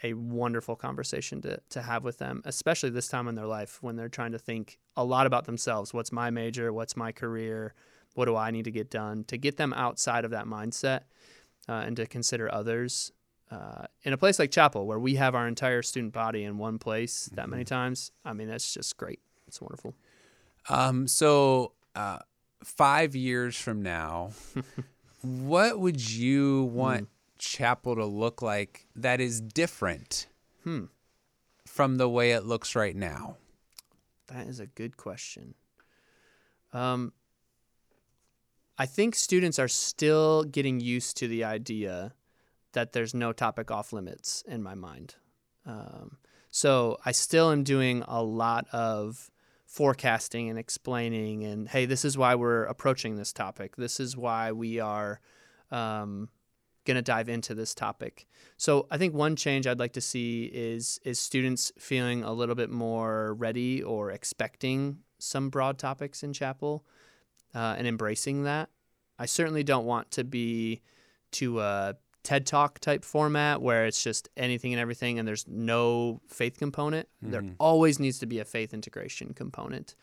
a 0.03 0.15
wonderful 0.15 0.77
conversation 0.77 1.43
to, 1.43 1.61
to 1.69 1.83
have 1.83 2.05
with 2.05 2.17
them, 2.17 2.41
especially 2.47 2.89
this 2.89 3.09
time 3.09 3.29
in 3.29 3.35
their 3.35 3.47
life 3.47 3.83
when 3.83 3.97
they're 3.97 4.09
trying 4.09 4.33
to 4.33 4.39
think 4.39 4.79
a 4.97 5.05
lot 5.05 5.27
about 5.27 5.45
themselves. 5.45 5.93
What's 5.93 6.11
my 6.11 6.31
major? 6.31 6.73
What's 6.73 6.97
my 6.97 7.13
career? 7.13 7.75
What 8.15 8.25
do 8.25 8.35
I 8.35 8.51
need 8.51 8.65
to 8.65 8.71
get 8.71 8.91
done? 8.91 9.25
To 9.25 9.37
get 9.37 9.59
them 9.59 9.75
outside 9.75 10.25
of 10.25 10.31
that 10.31 10.47
mindset 10.47 11.01
uh, 11.69 11.85
and 11.85 11.97
to 11.97 12.07
consider 12.07 12.51
others 12.51 13.13
uh, 13.51 13.85
in 14.05 14.15
a 14.15 14.17
place 14.17 14.39
like 14.39 14.53
Chapel, 14.53 14.87
where 14.87 14.99
we 14.99 15.17
have 15.17 15.35
our 15.35 15.47
entire 15.47 15.83
student 15.83 16.15
body 16.15 16.45
in 16.45 16.57
one 16.57 16.79
place 16.79 17.27
mm-hmm. 17.27 17.35
that 17.35 17.51
many 17.51 17.65
mm-hmm. 17.65 17.75
times, 17.75 18.11
I 18.25 18.33
mean, 18.33 18.49
that's 18.49 18.73
just 18.73 18.97
great. 18.97 19.21
It's 19.49 19.61
wonderful. 19.61 19.95
Um, 20.69 21.09
so 21.09 21.73
uh, 21.95 22.19
five 22.63 23.17
years 23.17 23.57
from 23.57 23.83
now, 23.83 24.31
what 25.23 25.81
would 25.81 26.11
you 26.11 26.65
want 26.65 27.05
mm. 27.05 27.09
chapel 27.39 27.97
to 27.97 28.05
look 28.05 28.43
like 28.43 28.87
that 28.95 29.21
is 29.21 29.41
different 29.41 30.27
hmm. 30.65 30.85
from 31.67 31.97
the 31.97 32.09
way 32.09 32.33
it 32.33 32.45
looks 32.45 32.77
right 32.77 32.95
now? 32.95 33.37
That 34.29 34.47
is 34.47 34.61
a 34.61 34.67
good 34.67 34.97
question. 34.97 35.55
Um, 36.73 37.13
I 38.77 38.87
think 38.87 39.15
students 39.15 39.59
are 39.59 39.69
still 39.69 40.45
getting 40.45 40.81
used 40.81 41.17
to 41.17 41.29
the 41.29 41.45
idea 41.45 42.13
that 42.73 42.93
there's 42.93 43.15
no 43.15 43.33
topic 43.33 43.71
off 43.71 43.93
limits 43.93 44.45
in 44.47 44.63
my 44.63 44.75
mind. 44.75 45.17
Um, 45.67 46.19
So 46.51 46.99
I 47.05 47.13
still 47.13 47.51
am 47.51 47.63
doing 47.63 48.03
a 48.07 48.23
lot 48.23 48.67
of 48.73 49.31
forecasting 49.69 50.49
and 50.49 50.59
explaining, 50.59 51.45
and 51.45 51.69
hey, 51.69 51.85
this 51.85 52.03
is 52.03 52.17
why 52.17 52.35
we're 52.35 52.65
approaching 52.65 53.17
this 53.17 53.35
topic. 53.35 53.77
This 53.77 54.01
is 54.01 54.17
why 54.17 54.51
we 54.51 54.81
are 54.81 55.21
um, 55.71 56.31
going 56.87 56.95
to 56.95 57.03
dive 57.03 57.29
into 57.29 57.55
this 57.55 57.75
topic. 57.75 58.27
So 58.57 58.87
I 58.91 58.97
think 58.97 59.15
one 59.15 59.37
change 59.37 59.67
I'd 59.67 59.79
like 59.79 59.93
to 59.93 60.01
see 60.01 60.51
is 60.53 60.99
is 61.05 61.21
students 61.21 61.71
feeling 61.79 62.25
a 62.25 62.33
little 62.33 62.55
bit 62.55 62.71
more 62.71 63.35
ready 63.35 63.83
or 63.83 64.11
expecting 64.11 65.01
some 65.19 65.51
broad 65.51 65.79
topics 65.79 66.23
in 66.23 66.33
chapel 66.33 66.87
uh, 67.55 67.75
and 67.77 67.87
embracing 67.87 68.45
that. 68.45 68.71
I 69.19 69.27
certainly 69.27 69.65
don't 69.65 69.85
want 69.85 70.11
to 70.13 70.25
be 70.25 70.81
to 71.33 71.61
a 71.61 71.97
TED 72.23 72.47
Talk 72.47 72.79
type 72.79 73.05
format 73.05 73.63
where 73.63 73.87
it's 73.87 74.03
just 74.03 74.29
anything 74.37 74.73
and 74.73 74.81
everything 74.81 75.19
and 75.19 75.27
there's 75.27 75.47
no 75.49 76.21
faith 76.29 76.59
component. 76.59 77.09
Mm-hmm. 77.23 77.31
There 77.31 77.45
always 77.59 77.99
needs 77.99 78.19
to 78.19 78.27
be 78.27 78.39
a 78.39 78.45
faith 78.45 78.75
integration 78.75 79.35
component 79.35 79.95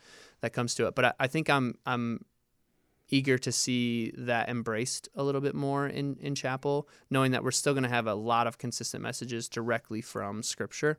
that 0.42 0.54
comes 0.54 0.76
to 0.76 0.88
it. 0.88 0.96
But 0.96 1.06
I, 1.06 1.14
I 1.22 1.28
think 1.28 1.50
I'm 1.50 1.78
I'm 1.86 2.26
eager 3.10 3.38
to 3.38 3.52
see 3.52 4.12
that 4.18 4.50
embraced 4.50 5.10
a 5.16 5.24
little 5.24 5.42
bit 5.42 5.54
more 5.54 5.88
in, 5.88 6.18
in 6.20 6.34
chapel, 6.34 6.90
knowing 7.10 7.32
that 7.32 7.44
we're 7.44 7.52
still 7.52 7.74
going 7.74 7.84
to 7.84 7.90
have 7.90 8.08
a 8.08 8.16
lot 8.16 8.48
of 8.48 8.58
consistent 8.58 9.04
messages 9.04 9.48
directly 9.48 10.02
from 10.02 10.42
Scripture. 10.42 10.98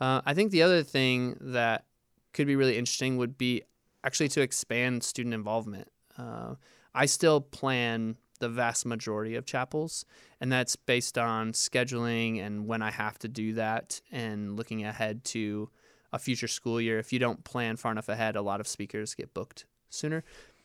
Uh, 0.00 0.20
I 0.26 0.34
think 0.34 0.50
the 0.50 0.62
other 0.62 0.82
thing 0.82 1.36
that 1.40 1.84
could 2.32 2.46
be 2.46 2.56
really 2.56 2.76
interesting 2.76 3.16
would 3.16 3.38
be 3.38 3.62
actually 4.04 4.28
to 4.28 4.40
expand 4.40 5.02
student 5.02 5.34
involvement. 5.34 5.88
Uh, 6.16 6.54
I 6.94 7.06
still 7.06 7.40
plan 7.40 8.16
the 8.40 8.48
vast 8.48 8.84
majority 8.84 9.36
of 9.36 9.46
chapels, 9.46 10.04
and 10.40 10.50
that's 10.50 10.76
based 10.76 11.16
on 11.16 11.52
scheduling 11.52 12.44
and 12.44 12.66
when 12.66 12.82
I 12.82 12.90
have 12.90 13.18
to 13.20 13.28
do 13.28 13.54
that 13.54 14.00
and 14.10 14.56
looking 14.56 14.84
ahead 14.84 15.24
to 15.26 15.70
a 16.12 16.18
future 16.18 16.48
school 16.48 16.80
year. 16.80 16.98
If 16.98 17.12
you 17.12 17.18
don't 17.18 17.44
plan 17.44 17.76
far 17.76 17.92
enough 17.92 18.08
ahead, 18.08 18.36
a 18.36 18.42
lot 18.42 18.60
of 18.60 18.66
speakers 18.66 19.14
get 19.14 19.34
booked 19.34 19.64
sooner. 19.88 20.24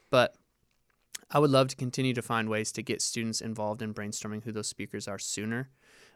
But 0.10 0.36
I 1.30 1.40
would 1.40 1.50
love 1.50 1.68
to 1.70 1.76
continue 1.76 2.14
to 2.14 2.22
find 2.22 2.50
ways 2.50 2.72
to 2.74 2.84
get 2.84 3.02
students 3.02 3.42
involved 3.42 3.82
in 3.82 3.94
brainstorming 3.94 4.44
who 4.44 4.52
those 4.52 4.68
speakers 4.68 5.08
are 5.08 5.20
sooner. 5.20 5.70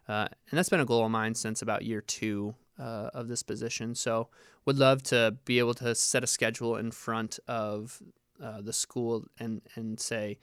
Uh, 0.07 0.27
and 0.49 0.57
that's 0.57 0.69
been 0.69 0.79
a 0.79 0.85
goal 0.85 1.05
of 1.05 1.11
mine 1.11 1.35
since 1.35 1.61
about 1.61 1.83
year 1.83 2.01
two 2.01 2.55
uh, 2.79 3.09
of 3.13 3.27
this 3.27 3.43
position. 3.43 3.93
So, 3.93 4.29
would 4.65 4.77
love 4.77 5.03
to 5.03 5.37
be 5.45 5.59
able 5.59 5.73
to 5.75 5.95
set 5.95 6.23
a 6.23 6.27
schedule 6.27 6.75
in 6.75 6.91
front 6.91 7.39
of 7.47 8.01
uh, 8.41 8.61
the 8.61 8.73
school 8.73 9.25
and, 9.39 9.61
and 9.75 9.99
say, 9.99 10.37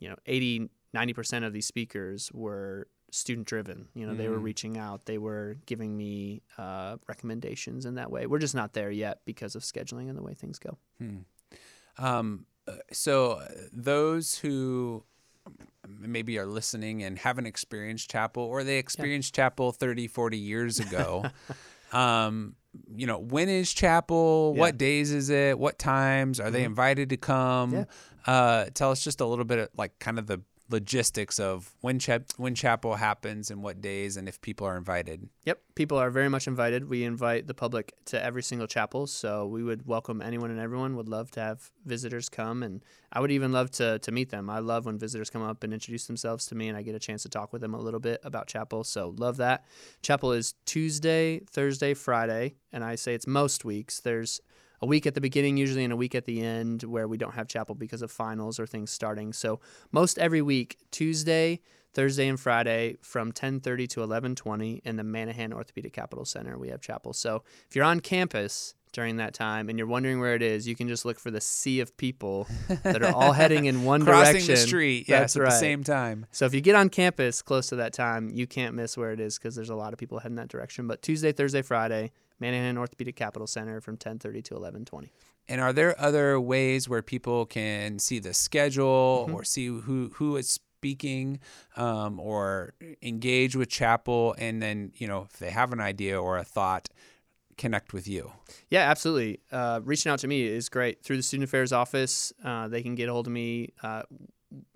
you 0.00 0.08
know, 0.08 0.16
80, 0.26 0.68
90% 0.94 1.46
of 1.46 1.52
these 1.52 1.66
speakers 1.66 2.30
were 2.32 2.88
student 3.12 3.46
driven. 3.46 3.88
You 3.94 4.06
know, 4.06 4.14
mm. 4.14 4.18
they 4.18 4.28
were 4.28 4.38
mm. 4.38 4.44
reaching 4.44 4.78
out, 4.78 5.06
they 5.06 5.18
were 5.18 5.56
giving 5.66 5.96
me 5.96 6.42
uh, 6.58 6.96
recommendations 7.06 7.86
in 7.86 7.94
that 7.94 8.10
way. 8.10 8.26
We're 8.26 8.38
just 8.38 8.54
not 8.54 8.72
there 8.72 8.90
yet 8.90 9.20
because 9.24 9.54
of 9.54 9.62
scheduling 9.62 10.08
and 10.08 10.18
the 10.18 10.22
way 10.22 10.34
things 10.34 10.58
go. 10.58 10.78
Hmm. 10.98 11.18
Um, 11.98 12.46
so 12.92 13.32
uh, 13.32 13.48
those 13.72 14.38
who 14.38 15.04
maybe 15.88 16.38
are 16.38 16.46
listening 16.46 17.02
and 17.02 17.18
haven't 17.18 17.46
experienced 17.46 18.10
chapel 18.10 18.42
or 18.42 18.64
they 18.64 18.78
experienced 18.78 19.36
yeah. 19.36 19.44
chapel 19.44 19.72
30 19.72 20.06
40 20.06 20.38
years 20.38 20.78
ago 20.78 21.24
um, 21.92 22.54
you 22.94 23.06
know 23.06 23.18
when 23.18 23.48
is 23.48 23.72
chapel 23.72 24.52
yeah. 24.54 24.60
what 24.60 24.78
days 24.78 25.12
is 25.12 25.30
it 25.30 25.58
what 25.58 25.78
times 25.78 26.38
are 26.38 26.44
mm-hmm. 26.44 26.52
they 26.52 26.64
invited 26.64 27.10
to 27.10 27.16
come 27.16 27.72
yeah. 27.72 27.84
uh, 28.26 28.66
tell 28.74 28.90
us 28.90 29.02
just 29.02 29.20
a 29.20 29.26
little 29.26 29.44
bit 29.44 29.58
of 29.58 29.68
like 29.76 29.98
kind 29.98 30.18
of 30.18 30.26
the 30.26 30.40
logistics 30.70 31.38
of 31.38 31.74
when 31.80 31.98
cha- 31.98 32.20
when 32.36 32.54
chapel 32.54 32.94
happens 32.94 33.50
and 33.50 33.62
what 33.62 33.80
days 33.80 34.16
and 34.16 34.28
if 34.28 34.40
people 34.40 34.66
are 34.66 34.76
invited. 34.76 35.28
Yep, 35.44 35.60
people 35.74 35.98
are 35.98 36.10
very 36.10 36.28
much 36.28 36.46
invited. 36.46 36.88
We 36.88 37.04
invite 37.04 37.46
the 37.46 37.54
public 37.54 37.92
to 38.06 38.22
every 38.22 38.42
single 38.42 38.66
chapel, 38.66 39.06
so 39.06 39.46
we 39.46 39.62
would 39.62 39.86
welcome 39.86 40.22
anyone 40.22 40.50
and 40.50 40.60
everyone. 40.60 40.96
Would 40.96 41.08
love 41.08 41.30
to 41.32 41.40
have 41.40 41.70
visitors 41.84 42.28
come, 42.28 42.62
and 42.62 42.82
I 43.12 43.20
would 43.20 43.30
even 43.30 43.52
love 43.52 43.70
to 43.72 43.98
to 43.98 44.12
meet 44.12 44.30
them. 44.30 44.48
I 44.48 44.60
love 44.60 44.86
when 44.86 44.98
visitors 44.98 45.30
come 45.30 45.42
up 45.42 45.64
and 45.64 45.74
introduce 45.74 46.06
themselves 46.06 46.46
to 46.46 46.54
me, 46.54 46.68
and 46.68 46.76
I 46.76 46.82
get 46.82 46.94
a 46.94 47.00
chance 47.00 47.22
to 47.24 47.28
talk 47.28 47.52
with 47.52 47.62
them 47.62 47.74
a 47.74 47.80
little 47.80 48.00
bit 48.00 48.20
about 48.24 48.46
chapel. 48.46 48.84
So 48.84 49.14
love 49.18 49.36
that. 49.38 49.64
Chapel 50.02 50.32
is 50.32 50.54
Tuesday, 50.66 51.40
Thursday, 51.50 51.94
Friday, 51.94 52.54
and 52.72 52.84
I 52.84 52.94
say 52.94 53.14
it's 53.14 53.26
most 53.26 53.64
weeks. 53.64 54.00
There's 54.00 54.40
a 54.82 54.86
week 54.86 55.06
at 55.06 55.14
the 55.14 55.20
beginning, 55.20 55.56
usually, 55.56 55.84
and 55.84 55.92
a 55.92 55.96
week 55.96 56.14
at 56.14 56.24
the 56.24 56.40
end 56.40 56.82
where 56.84 57.06
we 57.06 57.18
don't 57.18 57.34
have 57.34 57.48
chapel 57.48 57.74
because 57.74 58.02
of 58.02 58.10
finals 58.10 58.58
or 58.58 58.66
things 58.66 58.90
starting. 58.90 59.32
So 59.32 59.60
most 59.92 60.18
every 60.18 60.42
week, 60.42 60.78
Tuesday, 60.90 61.60
Thursday, 61.92 62.28
and 62.28 62.38
Friday 62.38 62.96
from 63.02 63.32
10:30 63.32 63.88
to 63.88 64.02
11:20 64.02 64.80
in 64.84 64.96
the 64.96 65.02
Manahan 65.02 65.52
Orthopedic 65.52 65.92
Capital 65.92 66.24
Center, 66.24 66.56
we 66.58 66.68
have 66.68 66.80
chapel. 66.80 67.12
So 67.12 67.42
if 67.68 67.76
you're 67.76 67.84
on 67.84 68.00
campus 68.00 68.74
during 68.92 69.16
that 69.18 69.34
time 69.34 69.68
and 69.68 69.78
you're 69.78 69.86
wondering 69.86 70.20
where 70.20 70.34
it 70.34 70.42
is, 70.42 70.66
you 70.66 70.74
can 70.74 70.88
just 70.88 71.04
look 71.04 71.18
for 71.18 71.30
the 71.30 71.40
sea 71.40 71.80
of 71.80 71.96
people 71.96 72.48
that 72.82 73.02
are 73.02 73.14
all 73.14 73.32
heading 73.32 73.66
in 73.66 73.84
one 73.84 74.04
Crossing 74.04 74.32
direction. 74.32 74.54
the 74.54 74.60
street, 74.60 75.08
yes, 75.08 75.36
at 75.36 75.42
right. 75.42 75.50
the 75.50 75.56
same 75.56 75.84
time. 75.84 76.26
So 76.32 76.44
if 76.46 76.54
you 76.54 76.60
get 76.60 76.74
on 76.74 76.88
campus 76.88 77.42
close 77.42 77.68
to 77.68 77.76
that 77.76 77.92
time, 77.92 78.30
you 78.30 78.46
can't 78.46 78.74
miss 78.74 78.96
where 78.96 79.12
it 79.12 79.20
is 79.20 79.38
because 79.38 79.54
there's 79.54 79.70
a 79.70 79.76
lot 79.76 79.92
of 79.92 79.98
people 79.98 80.18
heading 80.18 80.36
that 80.36 80.48
direction. 80.48 80.86
But 80.86 81.02
Tuesday, 81.02 81.32
Thursday, 81.32 81.62
Friday, 81.62 82.10
Manahan 82.40 82.76
Orthopedic 82.78 83.16
Capital 83.16 83.46
Center 83.46 83.80
from 83.80 83.96
10:30 83.96 84.42
to 84.44 84.54
11:20. 84.54 85.10
And 85.48 85.60
are 85.60 85.72
there 85.72 86.00
other 86.00 86.40
ways 86.40 86.88
where 86.88 87.02
people 87.02 87.44
can 87.46 87.98
see 87.98 88.18
the 88.18 88.34
schedule 88.34 89.24
mm-hmm. 89.26 89.34
or 89.34 89.44
see 89.44 89.66
who 89.66 90.10
who 90.14 90.36
is 90.36 90.60
speaking 90.80 91.38
um, 91.76 92.18
or 92.18 92.72
engage 93.02 93.54
with 93.54 93.68
chapel 93.68 94.34
and 94.38 94.62
then 94.62 94.92
you 94.96 95.06
know 95.06 95.26
if 95.30 95.38
they 95.38 95.50
have 95.50 95.74
an 95.74 95.80
idea 95.80 96.18
or 96.18 96.38
a 96.38 96.44
thought 96.44 96.88
connect 97.58 97.92
with 97.92 98.08
you 98.08 98.32
yeah 98.70 98.90
absolutely 98.90 99.40
uh, 99.52 99.78
reaching 99.84 100.10
out 100.10 100.18
to 100.18 100.26
me 100.26 100.42
is 100.42 100.70
great 100.70 101.02
through 101.02 101.18
the 101.18 101.22
student 101.22 101.44
affairs 101.44 101.70
office 101.70 102.32
uh, 102.46 102.66
they 102.66 102.82
can 102.82 102.94
get 102.94 103.10
a 103.10 103.12
hold 103.12 103.26
of 103.26 103.32
me 103.34 103.68
uh, 103.82 104.02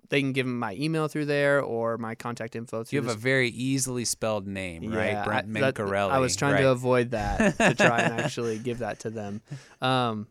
they 0.09 0.21
can 0.21 0.33
give 0.33 0.45
them 0.45 0.59
my 0.59 0.75
email 0.75 1.07
through 1.07 1.25
there 1.25 1.61
or 1.61 1.97
my 1.97 2.15
contact 2.15 2.55
info. 2.55 2.83
Through 2.83 2.97
you 2.97 3.01
have 3.01 3.07
this. 3.07 3.15
a 3.15 3.19
very 3.19 3.49
easily 3.49 4.05
spelled 4.05 4.47
name, 4.47 4.91
right? 4.91 5.11
Yeah, 5.11 5.25
Brent 5.25 5.49
Mincarelli. 5.49 6.11
I 6.11 6.19
was 6.19 6.35
trying 6.35 6.53
right. 6.53 6.61
to 6.61 6.69
avoid 6.69 7.11
that 7.11 7.57
to 7.57 7.73
try 7.75 8.01
and 8.01 8.19
actually 8.21 8.59
give 8.63 8.79
that 8.79 8.99
to 9.01 9.09
them. 9.09 9.41
Um, 9.81 10.27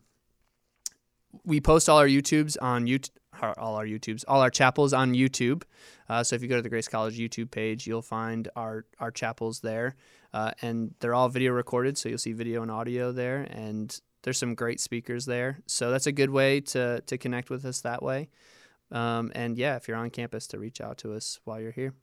we 1.43 1.59
post 1.59 1.89
all 1.89 1.97
our 1.97 2.07
YouTubes 2.07 2.57
on 2.61 2.85
YouTube. 2.85 3.09
All 3.57 3.75
our 3.75 3.85
YouTubes, 3.85 4.23
all 4.29 4.39
our 4.39 4.49
chapels 4.49 4.93
on 4.93 5.13
YouTube. 5.13 5.63
Uh, 6.07 6.23
so 6.23 6.37
if 6.37 6.41
you 6.41 6.47
go 6.47 6.55
to 6.55 6.61
the 6.61 6.69
Grace 6.69 6.87
College 6.87 7.19
YouTube 7.19 7.51
page, 7.51 7.85
you'll 7.85 8.01
find 8.01 8.47
our 8.55 8.85
our 8.97 9.11
chapels 9.11 9.59
there, 9.59 9.95
uh, 10.33 10.51
and 10.61 10.93
they're 11.01 11.13
all 11.13 11.27
video 11.27 11.51
recorded. 11.51 11.97
So 11.97 12.07
you'll 12.07 12.17
see 12.17 12.31
video 12.31 12.61
and 12.61 12.71
audio 12.71 13.11
there, 13.11 13.45
and 13.49 13.99
there's 14.23 14.37
some 14.37 14.55
great 14.55 14.79
speakers 14.79 15.25
there. 15.25 15.59
So 15.67 15.91
that's 15.91 16.07
a 16.07 16.13
good 16.13 16.29
way 16.29 16.61
to 16.61 17.01
to 17.01 17.17
connect 17.17 17.49
with 17.49 17.65
us 17.65 17.81
that 17.81 18.01
way. 18.01 18.29
Um, 18.91 19.31
and 19.35 19.57
yeah, 19.57 19.75
if 19.75 19.87
you're 19.87 19.97
on 19.97 20.09
campus, 20.09 20.47
to 20.47 20.59
reach 20.59 20.81
out 20.81 20.97
to 20.99 21.13
us 21.13 21.39
while 21.43 21.59
you're 21.59 21.71
here. 21.71 21.93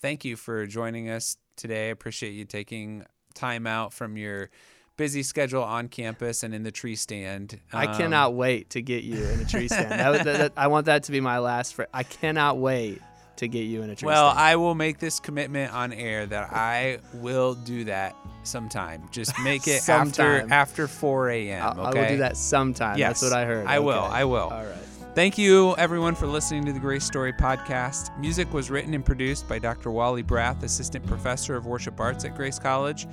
Thank 0.00 0.24
you 0.24 0.36
for 0.36 0.66
joining 0.66 1.08
us 1.08 1.36
today. 1.56 1.88
I 1.88 1.90
appreciate 1.90 2.32
you 2.32 2.44
taking 2.44 3.04
time 3.34 3.66
out 3.66 3.92
from 3.92 4.16
your 4.16 4.50
busy 4.96 5.22
schedule 5.22 5.62
on 5.62 5.88
campus 5.88 6.42
and 6.42 6.54
in 6.54 6.62
the 6.62 6.70
tree 6.70 6.96
stand. 6.96 7.60
Um, 7.72 7.80
I 7.80 7.86
cannot 7.86 8.34
wait 8.34 8.70
to 8.70 8.82
get 8.82 9.04
you 9.04 9.24
in 9.24 9.40
a 9.40 9.44
tree 9.44 9.68
stand. 9.68 9.90
that, 9.90 10.24
that, 10.24 10.38
that, 10.38 10.52
I 10.56 10.68
want 10.68 10.86
that 10.86 11.04
to 11.04 11.12
be 11.12 11.20
my 11.20 11.38
last. 11.38 11.74
Fr- 11.74 11.84
I 11.92 12.02
cannot 12.02 12.58
wait 12.58 13.00
to 13.36 13.48
get 13.48 13.62
you 13.62 13.82
in 13.82 13.90
a 13.90 13.96
tree 13.96 14.06
well, 14.06 14.30
stand. 14.30 14.46
I 14.46 14.56
will 14.56 14.74
make 14.74 14.98
this 14.98 15.18
commitment 15.18 15.72
on 15.72 15.92
air 15.92 16.26
that 16.26 16.52
I 16.52 16.98
will 17.14 17.54
do 17.54 17.84
that 17.84 18.14
sometime. 18.44 19.08
Just 19.10 19.38
make 19.40 19.66
it 19.66 19.88
after 19.88 20.46
after 20.52 20.86
4 20.86 21.30
a.m. 21.30 21.78
Okay? 21.78 21.80
I 21.80 22.02
will 22.02 22.08
do 22.08 22.18
that 22.18 22.36
sometime. 22.36 22.98
Yes, 22.98 23.20
That's 23.20 23.32
what 23.32 23.38
I 23.38 23.44
heard. 23.46 23.66
I 23.66 23.78
okay. 23.78 23.84
will. 23.84 24.02
I 24.02 24.24
will. 24.24 24.50
All 24.50 24.64
right. 24.64 24.76
Thank 25.14 25.38
you, 25.38 25.76
everyone, 25.76 26.16
for 26.16 26.26
listening 26.26 26.64
to 26.64 26.72
the 26.72 26.80
Grace 26.80 27.04
Story 27.04 27.32
podcast. 27.32 28.18
Music 28.18 28.52
was 28.52 28.68
written 28.68 28.94
and 28.94 29.06
produced 29.06 29.48
by 29.48 29.60
Dr. 29.60 29.92
Wally 29.92 30.22
Brath, 30.22 30.64
Assistant 30.64 31.06
Professor 31.06 31.54
of 31.54 31.66
Worship 31.66 32.00
Arts 32.00 32.24
at 32.24 32.34
Grace 32.34 32.58
College. 32.58 33.06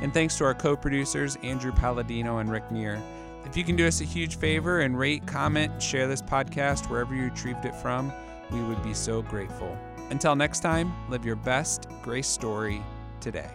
And 0.00 0.14
thanks 0.14 0.38
to 0.38 0.44
our 0.44 0.54
co 0.54 0.76
producers, 0.76 1.36
Andrew 1.42 1.72
Palladino 1.72 2.38
and 2.38 2.48
Rick 2.48 2.70
Neer. 2.70 3.02
If 3.44 3.56
you 3.56 3.64
can 3.64 3.74
do 3.74 3.88
us 3.88 4.00
a 4.00 4.04
huge 4.04 4.36
favor 4.36 4.82
and 4.82 4.96
rate, 4.96 5.26
comment, 5.26 5.82
share 5.82 6.06
this 6.06 6.22
podcast 6.22 6.88
wherever 6.88 7.12
you 7.12 7.24
retrieved 7.24 7.64
it 7.64 7.74
from, 7.74 8.12
we 8.52 8.62
would 8.62 8.80
be 8.84 8.94
so 8.94 9.20
grateful. 9.22 9.76
Until 10.10 10.36
next 10.36 10.60
time, 10.60 10.92
live 11.10 11.24
your 11.26 11.34
best 11.34 11.88
Grace 12.02 12.28
story 12.28 12.80
today. 13.18 13.50